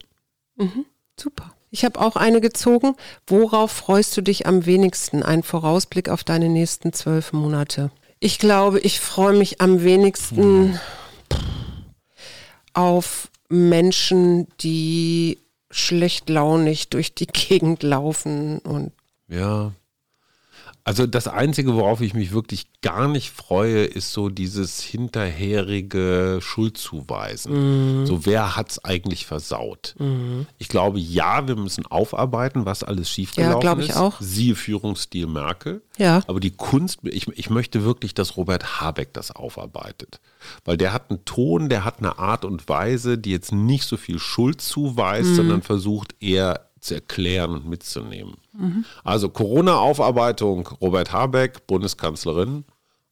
Mhm, 0.57 0.87
super. 1.20 1.53
Ich 1.70 1.85
habe 1.85 2.01
auch 2.01 2.16
eine 2.16 2.40
gezogen. 2.40 2.94
Worauf 3.27 3.70
freust 3.70 4.16
du 4.16 4.22
dich 4.22 4.46
am 4.46 4.64
wenigsten? 4.64 5.22
Ein 5.22 5.42
Vorausblick 5.42 6.09
auf 6.09 6.25
deine 6.25 6.49
nächsten 6.49 6.94
zwölf 6.94 7.35
Monate. 7.35 7.90
Ich 8.18 8.38
glaube, 8.38 8.81
ich 8.81 9.00
freue 9.00 9.37
mich 9.37 9.61
am 9.61 9.83
wenigsten 9.83 10.81
auf 12.72 13.29
Menschen, 13.48 14.48
die 14.61 15.38
schlecht 15.70 16.29
launig 16.29 16.88
durch 16.88 17.14
die 17.14 17.26
Gegend 17.33 17.83
laufen 17.83 18.59
und 18.59 18.92
ja, 19.29 19.72
also 20.87 21.05
das 21.05 21.27
Einzige, 21.27 21.75
worauf 21.75 22.01
ich 22.01 22.14
mich 22.14 22.31
wirklich 22.31 22.68
gar 22.81 23.09
nicht 23.09 23.33
freue, 23.33 23.85
ist 23.85 24.12
so 24.12 24.29
dieses 24.29 24.81
hinterherige 24.81 26.38
Schuldzuweisen. 26.40 28.03
Mhm. 28.03 28.07
So, 28.07 28.25
wer 28.25 28.55
hat 28.55 28.70
es 28.70 28.85
eigentlich 28.85 29.27
versaut? 29.27 29.96
Mhm. 29.99 30.46
Ich 30.59 30.68
glaube, 30.68 31.01
ja, 31.01 31.49
wir 31.49 31.57
müssen 31.57 31.87
aufarbeiten, 31.87 32.66
was 32.66 32.85
alles 32.85 33.11
schiefgelaufen 33.11 33.66
ja, 33.66 33.72
ist. 33.72 33.88
Ich 33.88 33.96
auch. 33.96 34.20
Siehe 34.20 34.55
Führungsstil 34.55 35.27
Merkel. 35.27 35.83
Ja. 35.99 36.22
Aber 36.29 36.38
die 36.38 36.53
Kunst, 36.53 37.01
ich, 37.03 37.27
ich 37.37 37.51
möchte 37.51 37.83
wirklich, 37.83 38.14
dass 38.14 38.37
Robert 38.37 38.81
Habeck 38.81 39.12
das 39.12 39.33
aufarbeitet. 39.33 40.20
Weil 40.64 40.77
der 40.77 40.92
hat 40.92 41.11
einen 41.11 41.25
Ton, 41.25 41.68
der 41.68 41.85
hat 41.85 41.99
eine 41.99 42.20
Art 42.20 42.44
und 42.44 42.68
Weise, 42.68 43.18
die 43.18 43.33
jetzt 43.33 43.51
nicht 43.51 43.83
so 43.83 43.96
viel 43.96 44.20
Schuld 44.20 44.61
zuweist, 44.61 45.31
mhm. 45.31 45.35
sondern 45.35 45.62
versucht 45.62 46.14
eher 46.20 46.65
zu 46.87 46.94
erklären 46.94 47.53
und 47.53 47.68
mitzunehmen. 47.68 48.35
Mhm. 48.53 48.85
Also 49.05 49.29
Corona-Aufarbeitung 49.29 50.68
Robert 50.81 51.12
Habeck, 51.12 51.66
Bundeskanzlerin 51.66 52.64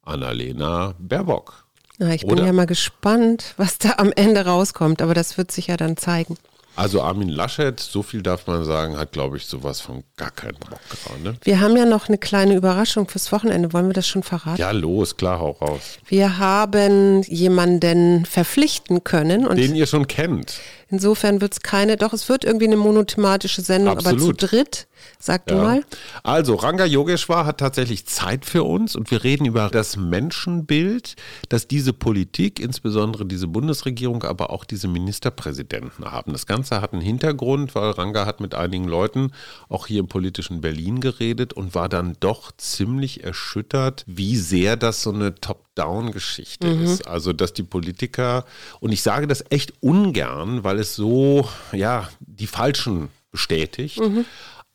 Annalena 0.03 0.95
Baerbock. 0.99 1.65
Na, 1.99 2.13
ich 2.13 2.25
Oder? 2.25 2.37
bin 2.37 2.47
ja 2.47 2.53
mal 2.53 2.67
gespannt, 2.67 3.55
was 3.57 3.79
da 3.79 3.95
am 3.99 4.13
Ende 4.13 4.45
rauskommt, 4.45 5.01
aber 5.01 5.15
das 5.15 5.39
wird 5.39 5.53
sich 5.53 5.69
ja 5.69 5.77
dann 5.77 5.97
zeigen. 5.97 6.37
Also 6.77 7.03
Armin 7.03 7.29
Laschet, 7.29 7.79
so 7.79 8.03
viel 8.03 8.21
darf 8.21 8.49
man 8.49 8.65
sagen, 8.65 8.99
hat, 8.99 9.13
glaube 9.13 9.37
ich, 9.37 9.47
sowas 9.47 9.81
von 9.81 10.03
gar 10.17 10.33
keinen 10.33 10.59
Bock 10.59 10.81
gerade. 10.91 11.23
Ne? 11.23 11.37
Wir 11.43 11.61
haben 11.61 11.77
ja 11.77 11.85
noch 11.85 12.09
eine 12.09 12.19
kleine 12.19 12.57
Überraschung 12.57 13.07
fürs 13.07 13.31
Wochenende. 13.31 13.73
Wollen 13.73 13.87
wir 13.87 13.93
das 13.93 14.09
schon 14.09 14.25
verraten? 14.25 14.61
Ja, 14.61 14.73
los, 14.73 15.17
klar, 15.17 15.39
hau 15.39 15.51
raus. 15.51 15.99
Wir 16.07 16.39
haben 16.39 17.23
jemanden 17.23 18.25
verpflichten 18.25 19.05
können. 19.05 19.47
Und 19.47 19.57
Den 19.57 19.77
ihr 19.77 19.87
schon 19.87 20.09
kennt. 20.09 20.59
Insofern 20.95 21.41
wird 21.41 21.55
es 21.55 21.61
keine, 21.61 21.97
doch 21.97 22.13
es 22.13 22.29
wird 22.29 22.45
irgendwie 22.45 22.67
eine 22.67 22.77
monothematische 22.77 23.63
Sendung, 23.63 23.97
Absolut. 23.97 24.23
aber 24.23 24.39
zu 24.39 24.47
dritt. 24.47 24.87
Sag 25.19 25.51
ja. 25.51 25.57
du 25.57 25.63
mal. 25.63 25.85
Also, 26.23 26.55
Ranga 26.55 26.85
Yogeshwar 26.85 27.47
hat 27.47 27.59
tatsächlich 27.59 28.07
Zeit 28.07 28.45
für 28.45 28.63
uns 28.63 28.97
und 28.97 29.11
wir 29.11 29.25
reden 29.25 29.45
über 29.47 29.69
das 29.71 29.97
Menschenbild, 29.97 31.17
das 31.49 31.67
diese 31.67 31.93
Politik, 31.93 32.61
insbesondere 32.61 33.27
diese 33.27 33.47
Bundesregierung, 33.47 34.23
aber 34.23 34.51
auch 34.51 34.65
diese 34.65 34.89
Ministerpräsidenten 34.89 36.05
haben. 36.05 36.33
Das 36.33 36.47
Ganze 36.47 36.81
hat 36.81 36.93
einen 36.93 37.03
Hintergrund, 37.03 37.75
weil 37.75 37.91
Ranga 37.91 38.27
hat 38.27 38.41
mit 38.41 38.55
einigen 38.55 38.85
Leuten 38.87 39.33
auch 39.69 39.87
hier 39.87 40.01
im 40.01 40.09
politischen 40.09 40.61
Berlin 40.61 41.01
geredet 41.01 41.53
und 41.53 41.75
war 41.75 41.89
dann 41.89 42.17
doch 42.21 42.53
ziemlich 42.57 43.25
erschüttert, 43.25 44.05
wie 44.07 44.37
sehr 44.37 44.77
das 44.77 45.03
so 45.03 45.13
eine 45.13 45.35
Top-Down-Geschichte 45.35 46.69
mhm. 46.69 46.85
ist. 46.85 47.09
Also, 47.09 47.33
dass 47.33 47.53
die 47.53 47.63
Politiker, 47.63 48.45
und 48.81 48.93
ich 48.93 49.03
sage 49.03 49.27
das 49.27 49.45
echt 49.51 49.73
ungern, 49.81 50.65
weil 50.65 50.79
es 50.79 50.84
so, 50.85 51.49
ja, 51.73 52.09
die 52.21 52.47
Falschen 52.47 53.09
bestätigt. 53.31 53.99
Mhm. 54.01 54.27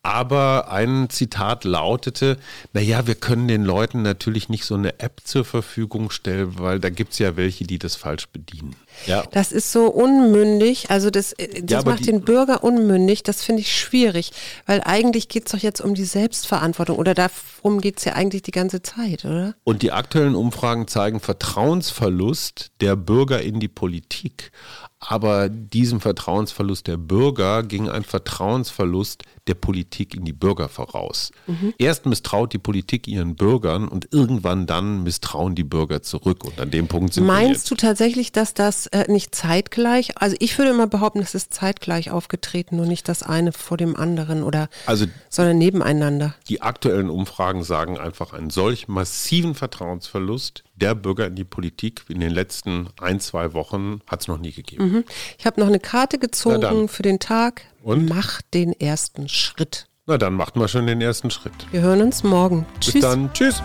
Aber 0.02 0.70
ein 0.70 1.10
Zitat 1.10 1.64
lautete, 1.64 2.38
naja, 2.72 3.06
wir 3.06 3.16
können 3.16 3.48
den 3.48 3.64
Leuten 3.64 4.00
natürlich 4.00 4.48
nicht 4.48 4.64
so 4.64 4.74
eine 4.74 4.98
App 4.98 5.20
zur 5.24 5.44
Verfügung 5.44 6.10
stellen, 6.10 6.58
weil 6.58 6.80
da 6.80 6.88
gibt 6.88 7.12
es 7.12 7.18
ja 7.18 7.36
welche, 7.36 7.64
die 7.64 7.78
das 7.78 7.96
falsch 7.96 8.26
bedienen. 8.28 8.76
Ja. 9.06 9.24
Das 9.32 9.52
ist 9.52 9.72
so 9.72 9.88
unmündig, 9.88 10.88
also 10.88 11.10
das, 11.10 11.34
äh, 11.34 11.62
das 11.62 11.84
ja, 11.84 11.90
macht 11.90 12.06
den 12.06 12.22
Bürger 12.22 12.64
unmündig, 12.64 13.24
das 13.24 13.42
finde 13.42 13.60
ich 13.60 13.76
schwierig, 13.76 14.32
weil 14.64 14.80
eigentlich 14.80 15.28
geht 15.28 15.46
es 15.46 15.52
doch 15.52 15.58
jetzt 15.58 15.82
um 15.82 15.94
die 15.94 16.06
Selbstverantwortung 16.06 16.96
oder 16.96 17.12
darum 17.12 17.82
geht 17.82 17.98
es 17.98 18.06
ja 18.06 18.14
eigentlich 18.14 18.40
die 18.40 18.52
ganze 18.52 18.80
Zeit, 18.80 19.26
oder? 19.26 19.54
Und 19.64 19.82
die 19.82 19.92
aktuellen 19.92 20.34
Umfragen 20.34 20.88
zeigen 20.88 21.20
Vertrauensverlust 21.20 22.70
der 22.80 22.96
Bürger 22.96 23.42
in 23.42 23.60
die 23.60 23.68
Politik. 23.68 24.50
Aber 25.00 25.48
diesem 25.48 26.00
Vertrauensverlust 26.00 26.86
der 26.86 26.98
Bürger 26.98 27.62
ging 27.62 27.88
ein 27.88 28.04
Vertrauensverlust 28.04 29.24
der 29.50 29.56
Politik 29.56 30.14
in 30.14 30.24
die 30.24 30.32
Bürger 30.32 30.68
voraus. 30.68 31.32
Mhm. 31.48 31.74
Erst 31.76 32.06
misstraut 32.06 32.52
die 32.52 32.58
Politik 32.58 33.08
ihren 33.08 33.34
Bürgern 33.34 33.88
und 33.88 34.08
irgendwann 34.12 34.66
dann 34.66 35.02
misstrauen 35.02 35.56
die 35.56 35.64
Bürger 35.64 36.02
zurück. 36.02 36.44
Und 36.44 36.60
an 36.60 36.70
dem 36.70 36.86
Punkt 36.86 37.14
sind 37.14 37.26
Meinst 37.26 37.48
wir 37.48 37.52
jetzt. 37.54 37.70
du 37.70 37.74
tatsächlich, 37.74 38.30
dass 38.30 38.54
das 38.54 38.86
äh, 38.86 39.10
nicht 39.10 39.34
zeitgleich, 39.34 40.16
also 40.18 40.36
ich 40.38 40.56
würde 40.56 40.70
immer 40.70 40.86
behaupten, 40.86 41.18
es 41.18 41.34
ist 41.34 41.52
zeitgleich 41.52 42.12
aufgetreten 42.12 42.78
und 42.78 42.86
nicht 42.86 43.08
das 43.08 43.24
eine 43.24 43.52
vor 43.52 43.76
dem 43.76 43.96
anderen 43.96 44.44
oder, 44.44 44.68
also, 44.86 45.06
sondern 45.28 45.58
nebeneinander. 45.58 46.36
Die 46.48 46.62
aktuellen 46.62 47.10
Umfragen 47.10 47.64
sagen 47.64 47.98
einfach 47.98 48.32
einen 48.32 48.50
solch 48.50 48.86
massiven 48.86 49.56
Vertrauensverlust 49.56 50.62
der 50.76 50.94
Bürger 50.94 51.26
in 51.26 51.34
die 51.34 51.44
Politik 51.44 52.04
in 52.08 52.20
den 52.20 52.30
letzten 52.30 52.88
ein, 53.00 53.20
zwei 53.20 53.52
Wochen 53.52 54.00
hat 54.06 54.22
es 54.22 54.28
noch 54.28 54.38
nie 54.38 54.52
gegeben. 54.52 54.84
Mhm. 54.84 55.04
Ich 55.38 55.44
habe 55.44 55.60
noch 55.60 55.66
eine 55.66 55.80
Karte 55.80 56.18
gezogen 56.18 56.88
für 56.88 57.02
den 57.02 57.18
Tag. 57.18 57.62
Und? 57.82 58.08
Mach 58.08 58.42
den 58.54 58.72
ersten 58.78 59.28
Schritt. 59.28 59.86
Na, 60.06 60.18
dann 60.18 60.34
macht 60.34 60.56
mal 60.56 60.68
schon 60.68 60.86
den 60.86 61.00
ersten 61.00 61.30
Schritt. 61.30 61.52
Wir 61.70 61.80
hören 61.80 62.02
uns 62.02 62.22
morgen. 62.22 62.66
Bis 62.78 62.90
Tschüss. 62.92 63.02
dann. 63.02 63.32
Tschüss. 63.32 63.62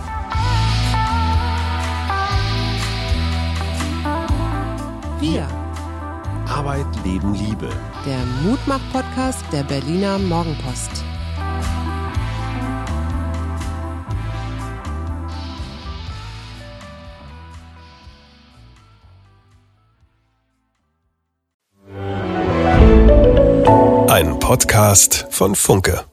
Wir. 5.19 5.47
Arbeit, 6.47 6.86
Leben, 7.04 7.34
Liebe. 7.34 7.69
Der 8.06 8.19
Mutmach-Podcast 8.43 9.43
der 9.51 9.63
Berliner 9.63 10.19
Morgenpost. 10.19 11.04
Podcast 24.46 25.26
von 25.32 25.56
Funke. 25.56 26.06